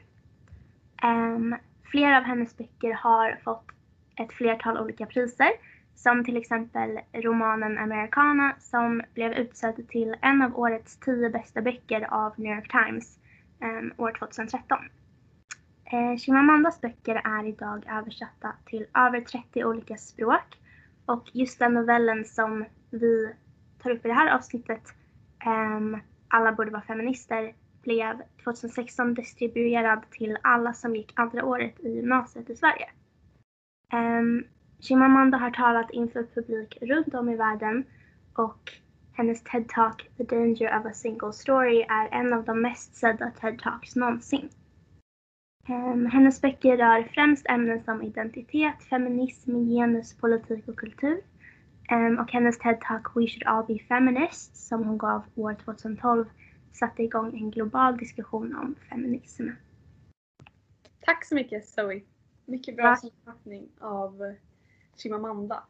Um, 1.04 1.56
flera 1.84 2.18
av 2.18 2.22
hennes 2.22 2.56
böcker 2.56 2.92
har 2.92 3.40
fått 3.44 3.66
ett 4.16 4.32
flertal 4.32 4.78
olika 4.78 5.06
priser 5.06 5.50
som 5.94 6.24
till 6.24 6.36
exempel 6.36 7.00
romanen 7.12 7.78
Americana 7.78 8.54
som 8.58 9.02
blev 9.14 9.32
utsedd 9.32 9.88
till 9.88 10.16
en 10.22 10.42
av 10.42 10.58
årets 10.58 10.96
tio 10.96 11.30
bästa 11.30 11.62
böcker 11.62 12.14
av 12.14 12.32
New 12.36 12.56
York 12.56 12.70
Times 12.70 13.18
ehm, 13.60 13.92
år 13.96 14.12
2013. 14.18 14.78
Eh, 15.84 16.16
Chimamandas 16.18 16.80
böcker 16.80 17.14
är 17.24 17.48
idag 17.48 17.86
översatta 17.90 18.52
till 18.64 18.86
över 18.94 19.20
30 19.20 19.64
olika 19.64 19.96
språk 19.96 20.58
och 21.06 21.30
just 21.32 21.58
den 21.58 21.74
novellen 21.74 22.24
som 22.24 22.64
vi 22.90 23.34
tar 23.82 23.90
upp 23.90 24.04
i 24.04 24.08
det 24.08 24.14
här 24.14 24.34
avsnittet, 24.34 24.82
ehm, 25.46 25.98
Alla 26.34 26.52
borde 26.52 26.70
vara 26.70 26.82
feminister, 26.82 27.54
blev 27.82 28.22
2016 28.44 29.14
distribuerad 29.14 30.10
till 30.10 30.38
alla 30.42 30.74
som 30.74 30.96
gick 30.96 31.12
andra 31.16 31.44
året 31.44 31.80
i 31.80 31.88
gymnasiet 31.88 32.50
i 32.50 32.56
Sverige. 32.56 32.90
Ehm, 33.92 34.44
Chimamanda 34.80 35.38
har 35.38 35.50
talat 35.50 35.90
inför 35.90 36.22
publik 36.34 36.78
runt 36.80 37.14
om 37.14 37.28
i 37.28 37.36
världen 37.36 37.84
och 38.34 38.72
hennes 39.12 39.42
TED-talk 39.42 40.10
The 40.16 40.24
Danger 40.24 40.78
of 40.78 40.86
a 40.86 40.92
Single 40.92 41.32
Story 41.32 41.80
är 41.80 42.08
en 42.12 42.32
av 42.32 42.44
de 42.44 42.62
mest 42.62 42.96
sedda 42.96 43.30
TED-talks 43.40 43.98
någonsin. 43.98 44.48
Ehm, 45.68 46.06
hennes 46.06 46.40
böcker 46.40 46.76
rör 46.76 47.02
främst 47.14 47.46
ämnen 47.46 47.84
som 47.84 48.02
identitet, 48.02 48.82
feminism, 48.90 49.50
genus, 49.50 50.14
politik 50.14 50.68
och 50.68 50.76
kultur. 50.76 51.20
Ehm, 51.90 52.18
och 52.18 52.32
hennes 52.32 52.58
TED-talk 52.58 53.16
We 53.16 53.26
should 53.26 53.46
all 53.46 53.66
be 53.66 53.78
feminists 53.78 54.68
som 54.68 54.84
hon 54.84 54.98
gav 54.98 55.22
år 55.34 55.56
2012 55.64 56.24
satte 56.72 57.02
igång 57.02 57.38
en 57.38 57.50
global 57.50 57.96
diskussion 57.96 58.56
om 58.56 58.74
feminism. 58.90 59.48
Tack 61.00 61.24
så 61.24 61.34
mycket 61.34 61.66
Zoe. 61.66 62.02
Mycket 62.46 62.76
bra 62.76 62.96
sammanfattning 62.96 63.68
av 63.80 64.34
Chimamanda. 64.96 65.64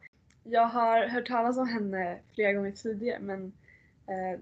Jag 0.44 0.66
har 0.66 1.06
hört 1.06 1.28
talas 1.28 1.58
om 1.58 1.68
henne 1.68 2.20
flera 2.34 2.52
gånger 2.52 2.72
tidigare 2.72 3.20
men 3.20 3.52
eh, 4.06 4.40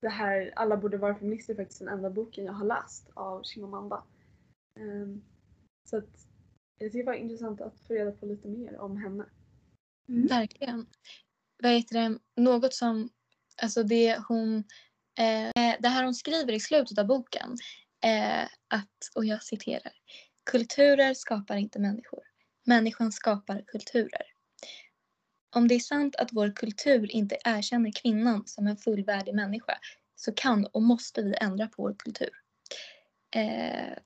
det 0.00 0.08
här 0.08 0.52
Alla 0.56 0.76
borde 0.76 0.96
vara 0.96 1.14
feminister 1.14 1.52
är 1.52 1.56
faktiskt 1.56 1.78
den 1.78 1.88
enda 1.88 2.10
boken 2.10 2.44
jag 2.44 2.52
har 2.52 2.66
läst 2.66 3.10
av 3.14 3.42
Chimamanda. 3.42 4.02
Ehm, 4.76 5.22
så 5.90 5.96
att 5.96 6.26
jag 6.78 6.92
tycker 6.92 7.04
det 7.04 7.10
var 7.10 7.14
intressant 7.14 7.60
att 7.60 7.80
få 7.80 7.94
reda 7.94 8.12
på 8.12 8.26
lite 8.26 8.48
mer 8.48 8.78
om 8.78 8.96
henne. 8.96 9.24
Mm. 10.08 10.26
Verkligen. 10.26 10.86
Vad 11.62 11.72
heter 11.72 11.94
det? 11.94 12.18
Något 12.36 12.74
som, 12.74 13.08
alltså 13.62 13.82
det 13.82 14.18
hon, 14.28 14.56
eh, 15.18 15.76
det 15.80 15.88
här 15.88 16.04
hon 16.04 16.14
skriver 16.14 16.52
i 16.52 16.60
slutet 16.60 16.98
av 16.98 17.06
boken, 17.06 17.56
eh, 18.04 18.44
att, 18.68 18.98
och 19.14 19.24
jag 19.24 19.42
citerar, 19.42 19.92
kulturer 20.50 21.14
skapar 21.14 21.56
inte 21.56 21.78
människor. 21.78 22.29
Människan 22.64 23.12
skapar 23.12 23.62
kulturer. 23.66 24.22
Om 25.56 25.68
det 25.68 25.74
är 25.74 25.80
sant 25.80 26.16
att 26.16 26.32
vår 26.32 26.56
kultur 26.56 27.10
inte 27.10 27.38
erkänner 27.44 27.92
kvinnan 28.02 28.46
som 28.46 28.66
en 28.66 28.76
fullvärdig 28.76 29.34
människa 29.34 29.78
så 30.16 30.32
kan 30.32 30.66
och 30.66 30.82
måste 30.82 31.22
vi 31.22 31.34
ändra 31.40 31.66
på 31.66 31.82
vår 31.82 31.94
kultur. 31.98 32.30
Eh, 33.34 33.98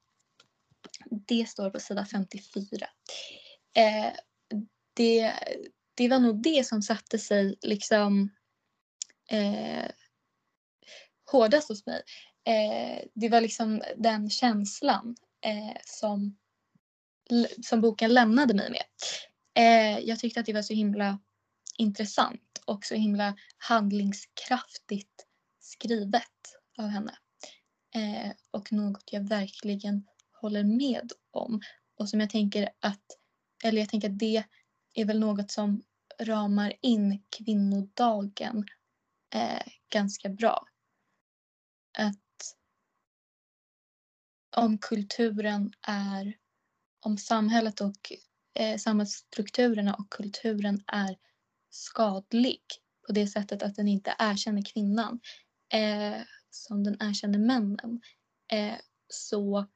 det 1.27 1.49
står 1.49 1.71
på 1.71 1.81
sida 1.81 2.07
54. 2.07 2.87
Eh, 3.77 4.13
det, 4.95 5.35
det 5.95 6.09
var 6.09 6.19
nog 6.19 6.43
det 6.43 6.67
som 6.67 6.83
satte 6.83 7.19
sig 7.19 7.57
liksom 7.63 8.31
eh, 9.31 9.91
hårdast 11.31 11.69
hos 11.69 11.87
mig. 11.87 12.03
Eh, 12.47 13.05
det 13.15 13.29
var 13.29 13.41
liksom 13.41 13.83
den 13.97 14.31
känslan 14.31 15.17
eh, 15.45 15.77
som, 15.85 16.37
som 17.63 17.81
boken 17.81 18.15
lämnade 18.15 18.55
mig 18.55 18.71
med. 18.71 18.85
Eh, 19.55 19.99
jag 19.99 20.19
tyckte 20.19 20.41
att 20.41 20.47
det 20.47 20.53
var 20.53 20.63
så 20.63 20.75
himla 20.75 21.19
intressant 21.79 22.63
och 22.67 22.85
så 22.85 22.95
himla 22.95 23.37
handlingskraftigt 23.59 25.27
skrivet 25.61 26.23
av 26.79 26.87
henne. 26.87 27.19
Eh, 27.95 28.33
och 28.51 28.73
något 28.73 29.13
jag 29.13 29.29
verkligen 29.29 30.07
håller 30.33 30.65
med 30.65 31.13
om. 31.31 31.61
Och 31.99 32.09
som 32.09 32.21
jag 32.21 32.31
tänker 32.31 32.69
att, 32.81 33.05
eller 33.65 33.81
jag 33.81 33.89
tänker 33.89 34.11
att 34.11 34.19
det 34.19 34.45
är 34.95 35.05
väl 35.05 35.21
något 35.21 35.51
som 35.51 35.83
ramar 36.21 36.73
in 36.81 37.23
kvinnodagen 37.39 38.65
eh, 39.35 39.67
ganska 39.93 40.29
bra. 40.29 40.67
Att 41.99 42.57
om 44.57 44.79
kulturen 44.79 45.73
är, 45.83 46.35
om 47.05 47.19
samhället 47.19 47.81
och 47.81 48.13
eh, 48.55 48.77
samhällsstrukturerna 48.79 49.95
och 49.95 50.11
kulturen 50.11 50.83
är 50.87 51.17
skadlig 51.71 52.63
på 53.07 53.13
det 53.13 53.27
sättet 53.27 53.63
att 53.63 53.75
den 53.75 53.89
inte 53.89 54.15
erkänner 54.19 54.63
kvinnan 54.73 55.21
eh, 55.73 56.23
som 56.51 56.85
den 56.85 56.97
erkänner 57.01 57.39
männen 57.39 58.01
eh, 58.53 58.75
så 59.09 59.67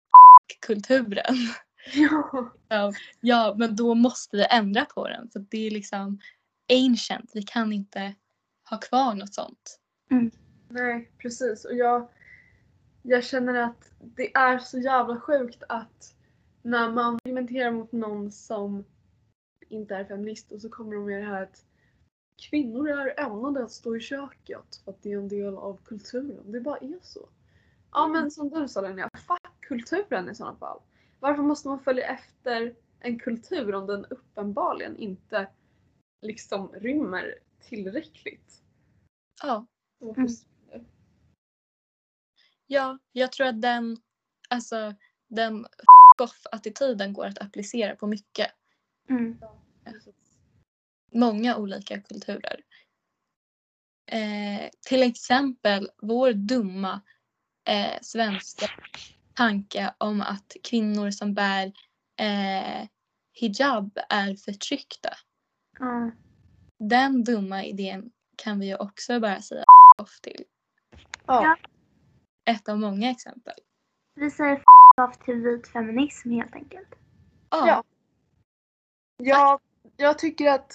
kulturen. 0.66 1.36
Ja. 2.68 2.92
Ja, 3.20 3.54
men 3.58 3.76
då 3.76 3.94
måste 3.94 4.36
vi 4.36 4.46
ändra 4.50 4.84
på 4.84 5.08
den. 5.08 5.30
För 5.30 5.40
det 5.50 5.66
är 5.66 5.70
liksom 5.70 6.20
ancient. 6.72 7.30
Vi 7.34 7.42
kan 7.42 7.72
inte 7.72 8.14
ha 8.70 8.78
kvar 8.78 9.14
något 9.14 9.34
sånt. 9.34 9.80
Nej 10.68 11.10
precis 11.18 11.64
och 11.64 11.76
jag, 11.76 12.08
jag 13.02 13.24
känner 13.24 13.54
att 13.54 13.92
det 14.00 14.34
är 14.34 14.58
så 14.58 14.78
jävla 14.78 15.20
sjukt 15.20 15.62
att 15.68 16.14
när 16.62 16.90
man 16.90 17.18
argumenterar 17.24 17.70
mot 17.70 17.92
någon 17.92 18.32
som 18.32 18.84
inte 19.68 19.96
är 19.96 20.04
feminist 20.04 20.52
och 20.52 20.60
så 20.60 20.68
kommer 20.68 20.94
de 20.94 21.06
med 21.06 21.20
det 21.20 21.26
här 21.26 21.42
att 21.42 21.64
kvinnor 22.36 22.88
är 22.88 23.20
ämnade 23.20 23.64
att 23.64 23.70
stå 23.70 23.96
i 23.96 24.00
köket 24.00 24.76
för 24.84 24.90
att 24.90 25.02
det 25.02 25.12
är 25.12 25.18
en 25.18 25.28
del 25.28 25.56
av 25.56 25.80
kulturen. 25.84 26.52
Det 26.52 26.60
bara 26.60 26.78
är 26.78 26.98
så. 27.02 27.28
Ja 27.92 28.08
men 28.08 28.30
som 28.30 28.50
du 28.50 28.68
sa 28.68 28.80
Linnea, 28.80 29.08
fuck 29.14 29.60
kulturen 29.60 30.28
i 30.30 30.34
sådana 30.34 30.56
fall. 30.56 30.80
Varför 31.20 31.42
måste 31.42 31.68
man 31.68 31.80
följa 31.80 32.06
efter 32.06 32.74
en 33.00 33.18
kultur 33.18 33.74
om 33.74 33.86
den 33.86 34.04
uppenbarligen 34.04 34.96
inte 34.96 35.48
liksom 36.22 36.68
rymmer 36.72 37.34
tillräckligt? 37.60 38.62
Ja. 39.42 39.66
Mm. 40.02 40.28
Ja, 42.66 42.98
jag 43.12 43.32
tror 43.32 43.46
att 43.46 43.62
den, 43.62 43.96
alltså, 44.48 44.94
den 45.28 45.66
off-attityden 46.20 47.12
går 47.12 47.26
att 47.26 47.38
applicera 47.38 47.96
på 47.96 48.06
mycket. 48.06 48.50
Mm. 49.10 49.38
Många 51.12 51.56
olika 51.56 52.00
kulturer. 52.00 52.60
Eh, 54.06 54.70
till 54.88 55.02
exempel 55.02 55.90
vår 56.02 56.32
dumma 56.32 57.00
eh, 57.68 57.98
svenska 58.02 58.70
tanke 59.34 59.94
om 59.98 60.20
att 60.20 60.56
kvinnor 60.62 61.10
som 61.10 61.34
bär 61.34 61.72
eh, 62.20 62.88
hijab 63.32 63.98
är 64.08 64.34
förtryckta. 64.34 65.10
Ja. 65.78 66.10
Den 66.78 67.24
dumma 67.24 67.64
idén 67.64 68.10
kan 68.36 68.60
vi 68.60 68.66
ju 68.66 68.76
också 68.76 69.20
bara 69.20 69.42
säga 69.42 69.64
off 69.98 70.20
till. 70.20 70.44
Ja. 71.26 71.56
Ett 72.44 72.68
av 72.68 72.78
många 72.78 73.10
exempel. 73.10 73.54
Vi 74.14 74.30
säger 74.30 74.62
off 75.04 75.18
till 75.18 75.34
vit 75.34 75.68
feminism 75.68 76.30
helt 76.30 76.54
enkelt. 76.54 76.94
Ja. 77.50 77.84
Jag, 79.16 79.60
jag 79.96 80.18
tycker 80.18 80.50
att 80.50 80.72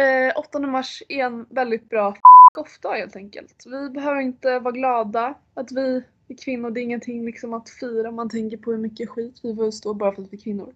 eh, 0.00 0.38
8 0.38 0.58
mars 0.58 1.02
är 1.08 1.24
en 1.24 1.46
väldigt 1.50 1.88
bra 1.88 2.16
off-dag 2.54 2.96
helt 2.96 3.16
enkelt. 3.16 3.64
Vi 3.66 3.90
behöver 3.90 4.20
inte 4.20 4.58
vara 4.58 4.72
glada 4.72 5.34
att 5.54 5.72
vi 5.72 6.04
är 6.28 6.36
kvinnor. 6.44 6.70
Det 6.70 6.80
är 6.80 6.82
ingenting 6.82 7.24
liksom 7.24 7.54
att 7.54 7.70
fira. 7.70 8.10
Man 8.10 8.28
tänker 8.28 8.56
på 8.56 8.70
hur 8.70 8.78
mycket 8.78 9.08
skit 9.08 9.40
vi 9.42 9.56
får 9.56 9.70
stå 9.70 9.94
bara 9.94 10.12
för 10.12 10.22
att 10.22 10.32
vi 10.32 10.36
är 10.36 10.42
kvinnor. 10.42 10.74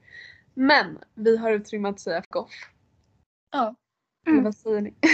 Men 0.54 0.98
vi 1.14 1.36
har 1.36 1.50
utrymme 1.50 1.88
att 1.88 2.00
säga 2.00 2.18
f 2.18 2.26
off. 2.36 2.52
Ja. 3.52 3.74
Mm. 4.26 4.44
vad 4.44 4.54
säger 4.54 4.80
ni? 4.80 4.94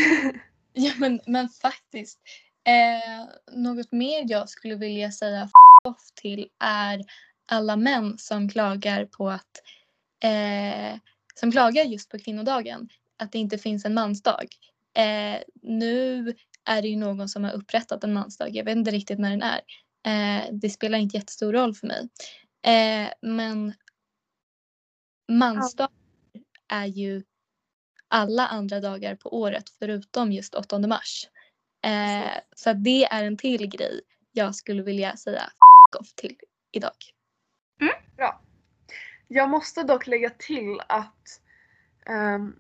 Ja 0.72 0.92
men, 0.98 1.20
men 1.26 1.48
faktiskt. 1.48 2.20
Eh, 2.64 3.56
något 3.56 3.92
mer 3.92 4.24
jag 4.28 4.48
skulle 4.48 4.74
vilja 4.74 5.10
säga 5.10 5.48
off 5.84 6.10
till 6.14 6.48
är 6.58 7.02
alla 7.46 7.76
män 7.76 8.18
som 8.18 8.48
klagar 8.48 9.04
på 9.04 9.30
att 9.30 9.62
eh, 10.24 10.98
som 11.34 11.52
klagar 11.52 11.84
just 11.84 12.10
på 12.10 12.18
kvinnodagen 12.18 12.88
att 13.16 13.32
det 13.32 13.38
inte 13.38 13.58
finns 13.58 13.84
en 13.84 13.94
mansdag. 13.94 14.46
Eh, 14.96 15.42
nu 15.62 16.34
är 16.64 16.82
det 16.82 16.88
ju 16.88 16.96
någon 16.96 17.28
som 17.28 17.44
har 17.44 17.52
upprättat 17.52 18.04
en 18.04 18.12
mansdag. 18.12 18.50
Jag 18.56 18.64
vet 18.64 18.76
inte 18.76 18.90
riktigt 18.90 19.18
när 19.18 19.30
den 19.30 19.42
är. 19.42 19.60
Eh, 20.06 20.44
det 20.52 20.70
spelar 20.70 20.98
inte 20.98 21.16
jättestor 21.16 21.52
roll 21.52 21.74
för 21.74 21.86
mig. 21.86 22.08
Eh, 22.62 23.12
men 23.22 23.74
mansdag 25.28 25.88
är 26.68 26.86
ju 26.86 27.22
alla 28.08 28.46
andra 28.46 28.80
dagar 28.80 29.16
på 29.16 29.38
året 29.40 29.64
förutom 29.78 30.32
just 30.32 30.54
8 30.54 30.78
mars. 30.78 31.28
Eh, 31.84 32.30
så 32.56 32.72
det 32.72 33.04
är 33.04 33.24
en 33.24 33.36
till 33.36 33.66
grej 33.66 34.00
jag 34.32 34.54
skulle 34.54 34.82
vilja 34.82 35.16
säga 35.16 35.52
off 35.94 36.14
till 36.14 36.36
idag. 36.72 36.92
Mm, 37.80 37.94
jag 39.32 39.50
måste 39.50 39.82
dock 39.82 40.06
lägga 40.06 40.30
till 40.30 40.80
att 40.86 41.40
um, 42.06 42.56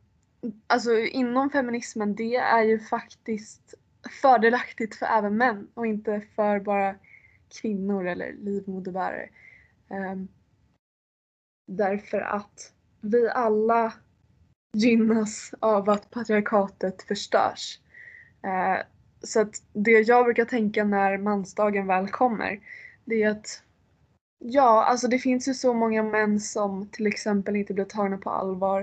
alltså 0.66 0.98
inom 0.98 1.50
feminismen 1.50 2.14
det 2.14 2.36
är 2.36 2.62
ju 2.62 2.78
faktiskt 2.78 3.74
fördelaktigt 4.22 4.96
för 4.96 5.06
även 5.06 5.36
män 5.36 5.68
och 5.74 5.86
inte 5.86 6.20
för 6.20 6.60
bara 6.60 6.94
kvinnor 7.60 8.06
eller 8.06 8.32
livmoderbärare. 8.32 9.28
Um, 9.88 10.28
därför 11.66 12.20
att 12.20 12.72
vi 13.00 13.28
alla 13.28 13.92
gynnas 14.72 15.54
av 15.60 15.90
att 15.90 16.10
patriarkatet 16.10 17.02
förstörs. 17.02 17.78
Uh, 18.44 18.82
så 19.22 19.40
att 19.40 19.62
det 19.72 19.90
jag 19.90 20.24
brukar 20.24 20.44
tänka 20.44 20.84
när 20.84 21.18
mansdagen 21.18 21.86
väl 21.86 22.08
kommer 22.08 22.60
det 23.10 23.22
är 23.22 23.30
att 23.30 23.62
Ja, 24.42 24.84
alltså 24.84 25.08
det 25.08 25.18
finns 25.18 25.48
ju 25.48 25.54
så 25.54 25.74
många 25.74 26.02
män 26.02 26.40
som 26.40 26.88
till 26.88 27.06
exempel 27.06 27.56
inte 27.56 27.74
blir 27.74 27.84
tagna 27.84 28.18
på 28.18 28.30
allvar 28.30 28.80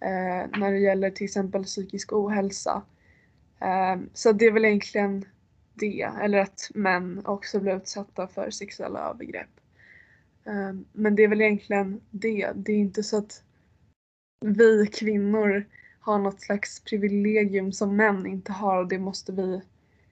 eh, 0.00 0.58
när 0.58 0.72
det 0.72 0.78
gäller 0.78 1.10
till 1.10 1.24
exempel 1.24 1.64
psykisk 1.64 2.12
ohälsa. 2.12 2.82
Eh, 3.60 3.96
så 4.12 4.32
det 4.32 4.46
är 4.46 4.52
väl 4.52 4.64
egentligen 4.64 5.24
det, 5.74 6.10
eller 6.22 6.38
att 6.38 6.70
män 6.74 7.22
också 7.26 7.60
blir 7.60 7.76
utsatta 7.76 8.28
för 8.28 8.50
sexuella 8.50 9.10
övergrepp. 9.10 9.60
Eh, 10.44 10.72
men 10.92 11.16
det 11.16 11.22
är 11.22 11.28
väl 11.28 11.40
egentligen 11.40 12.00
det. 12.10 12.52
Det 12.54 12.72
är 12.72 12.78
inte 12.78 13.02
så 13.02 13.18
att 13.18 13.42
vi 14.40 14.86
kvinnor 14.86 15.66
har 16.00 16.18
något 16.18 16.40
slags 16.40 16.80
privilegium 16.80 17.72
som 17.72 17.96
män 17.96 18.26
inte 18.26 18.52
har 18.52 18.78
och 18.78 18.88
det 18.88 18.98
måste 18.98 19.32
vi 19.32 19.62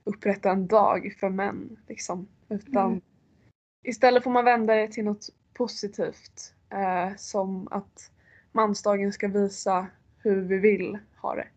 upprätta 0.05 0.51
en 0.51 0.67
dag 0.67 1.17
för 1.21 1.31
män. 1.31 1.77
Liksom. 1.89 2.29
Utan 2.49 2.87
Mm. 2.87 3.01
Istället 3.87 4.25
får 4.25 4.31
man 4.31 4.45
vända 4.45 4.75
det 4.75 4.89
till 4.89 5.05
något 5.05 5.29
positivt. 5.53 6.55
Eh, 6.71 7.17
som 7.17 7.69
att 7.71 8.11
mansdagen 8.53 9.13
ska 9.13 9.29
visa 9.29 9.87
hur 10.19 10.41
vi 10.41 10.59
vill 10.59 10.99
ha 11.17 11.35
det. 11.35 11.49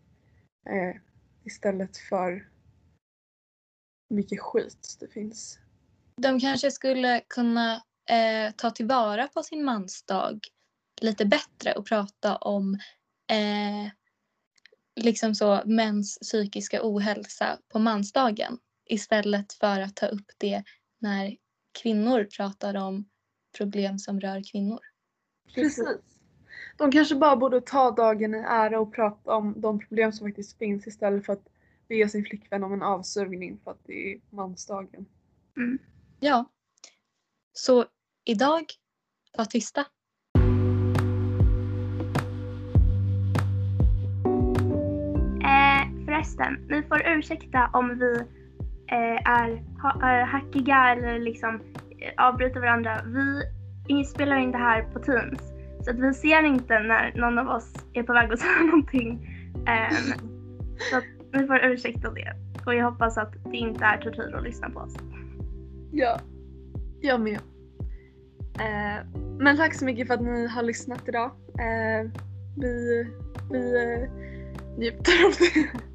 Eh, 0.70 0.96
istället 1.44 1.96
för 1.96 2.30
hur 4.08 4.16
mycket 4.16 4.40
skit 4.40 4.96
det 5.00 5.08
finns. 5.08 5.58
De 6.16 6.40
kanske 6.40 6.70
skulle 6.70 7.20
kunna 7.28 7.74
eh, 8.10 8.52
ta 8.56 8.70
tillvara 8.70 9.28
på 9.28 9.42
sin 9.42 9.64
mansdag 9.64 10.40
lite 11.00 11.24
bättre 11.24 11.72
och 11.72 11.86
prata 11.86 12.36
om 12.36 12.74
eh, 13.30 13.92
liksom 15.00 15.34
så 15.34 15.62
mäns 15.64 16.18
psykiska 16.18 16.80
ohälsa 16.82 17.58
på 17.68 17.78
mansdagen 17.78 18.58
istället 18.86 19.52
för 19.52 19.80
att 19.80 19.96
ta 19.96 20.06
upp 20.06 20.30
det 20.38 20.64
när 20.98 21.36
kvinnor 21.72 22.24
pratar 22.36 22.74
om 22.74 23.08
problem 23.58 23.98
som 23.98 24.20
rör 24.20 24.42
kvinnor. 24.52 24.80
Precis. 25.54 25.88
De 26.76 26.92
kanske 26.92 27.14
bara 27.14 27.36
borde 27.36 27.60
ta 27.60 27.90
dagen 27.90 28.34
i 28.34 28.38
ära 28.38 28.80
och 28.80 28.94
prata 28.94 29.34
om 29.34 29.60
de 29.60 29.78
problem 29.78 30.12
som 30.12 30.26
faktiskt 30.26 30.58
finns 30.58 30.86
istället 30.86 31.26
för 31.26 31.32
att 31.32 31.48
be 31.88 32.08
sin 32.08 32.24
flickvän 32.24 32.64
om 32.64 32.72
en 32.72 32.82
avsugning 32.82 33.60
för 33.64 33.70
att 33.70 33.80
det 33.84 34.12
är 34.12 34.20
mansdagen. 34.30 35.06
Mm. 35.56 35.78
Ja. 36.20 36.44
Så 37.52 37.84
idag, 38.24 38.64
var 39.36 39.44
tysta. 39.44 39.80
Eh, 45.40 46.04
förresten, 46.04 46.66
ni 46.70 46.82
får 46.82 47.06
ursäkta 47.06 47.70
om 47.72 47.98
vi 47.98 48.39
Eh, 48.90 49.30
är, 49.30 49.62
är 50.02 50.20
eh, 50.20 50.26
hackiga 50.26 50.92
eller 50.92 51.18
liksom 51.18 51.60
eh, 52.00 52.26
avbryter 52.26 52.60
varandra. 52.60 53.00
Vi 53.88 54.04
spelar 54.04 54.36
in 54.36 54.52
det 54.52 54.58
här 54.58 54.82
på 54.82 54.98
Teams. 54.98 55.40
Så 55.84 55.90
att 55.90 55.98
vi 55.98 56.14
ser 56.14 56.42
inte 56.42 56.80
när 56.80 57.12
någon 57.14 57.38
av 57.38 57.48
oss 57.48 57.74
är 57.92 58.02
på 58.02 58.12
väg 58.12 58.32
att 58.32 58.38
säga 58.40 58.62
någonting. 58.64 59.26
Ehm, 59.66 60.18
så 60.90 60.96
att 60.96 61.04
ni 61.32 61.46
får 61.46 61.64
ursäkta 61.64 62.10
det. 62.10 62.32
Och 62.66 62.74
jag 62.74 62.90
hoppas 62.90 63.18
att 63.18 63.32
det 63.44 63.56
inte 63.56 63.84
är 63.84 63.98
tortyr 63.98 64.34
att 64.34 64.44
lyssna 64.44 64.70
på 64.70 64.80
oss. 64.80 64.96
Ja, 65.92 66.20
jag 67.00 67.20
med. 67.20 67.40
Eh, 68.60 69.06
men 69.38 69.56
tack 69.56 69.74
så 69.74 69.84
mycket 69.84 70.06
för 70.06 70.14
att 70.14 70.22
ni 70.22 70.46
har 70.46 70.62
lyssnat 70.62 71.08
idag. 71.08 71.30
Eh, 71.58 72.10
vi 72.56 73.06
vi 73.50 73.74
eh, 73.82 74.10
njuter 74.78 75.26
av 75.26 75.32
det. 75.38 75.80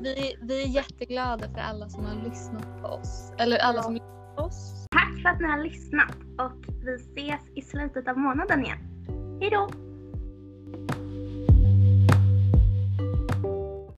Vi, 0.00 0.36
vi 0.42 0.62
är 0.62 0.66
jätteglada 0.68 1.48
för 1.48 1.60
alla 1.60 1.88
som 1.88 2.04
har 2.04 2.28
lyssnat 2.28 2.82
på 2.82 2.88
oss. 2.88 3.32
Eller 3.38 3.58
alla 3.58 3.78
Ja. 3.78 3.82
som 3.82 3.92
lyssnat 3.94 4.36
på 4.36 4.42
oss. 4.42 4.86
Tack 4.90 5.22
för 5.22 5.28
att 5.28 5.40
ni 5.40 5.46
har 5.46 5.58
lyssnat 5.64 6.16
och 6.38 6.74
vi 6.84 6.94
ses 6.94 7.40
i 7.54 7.62
slutet 7.62 8.08
av 8.08 8.18
månaden 8.18 8.64
igen. 8.64 8.78
Hejdå! 9.40 9.70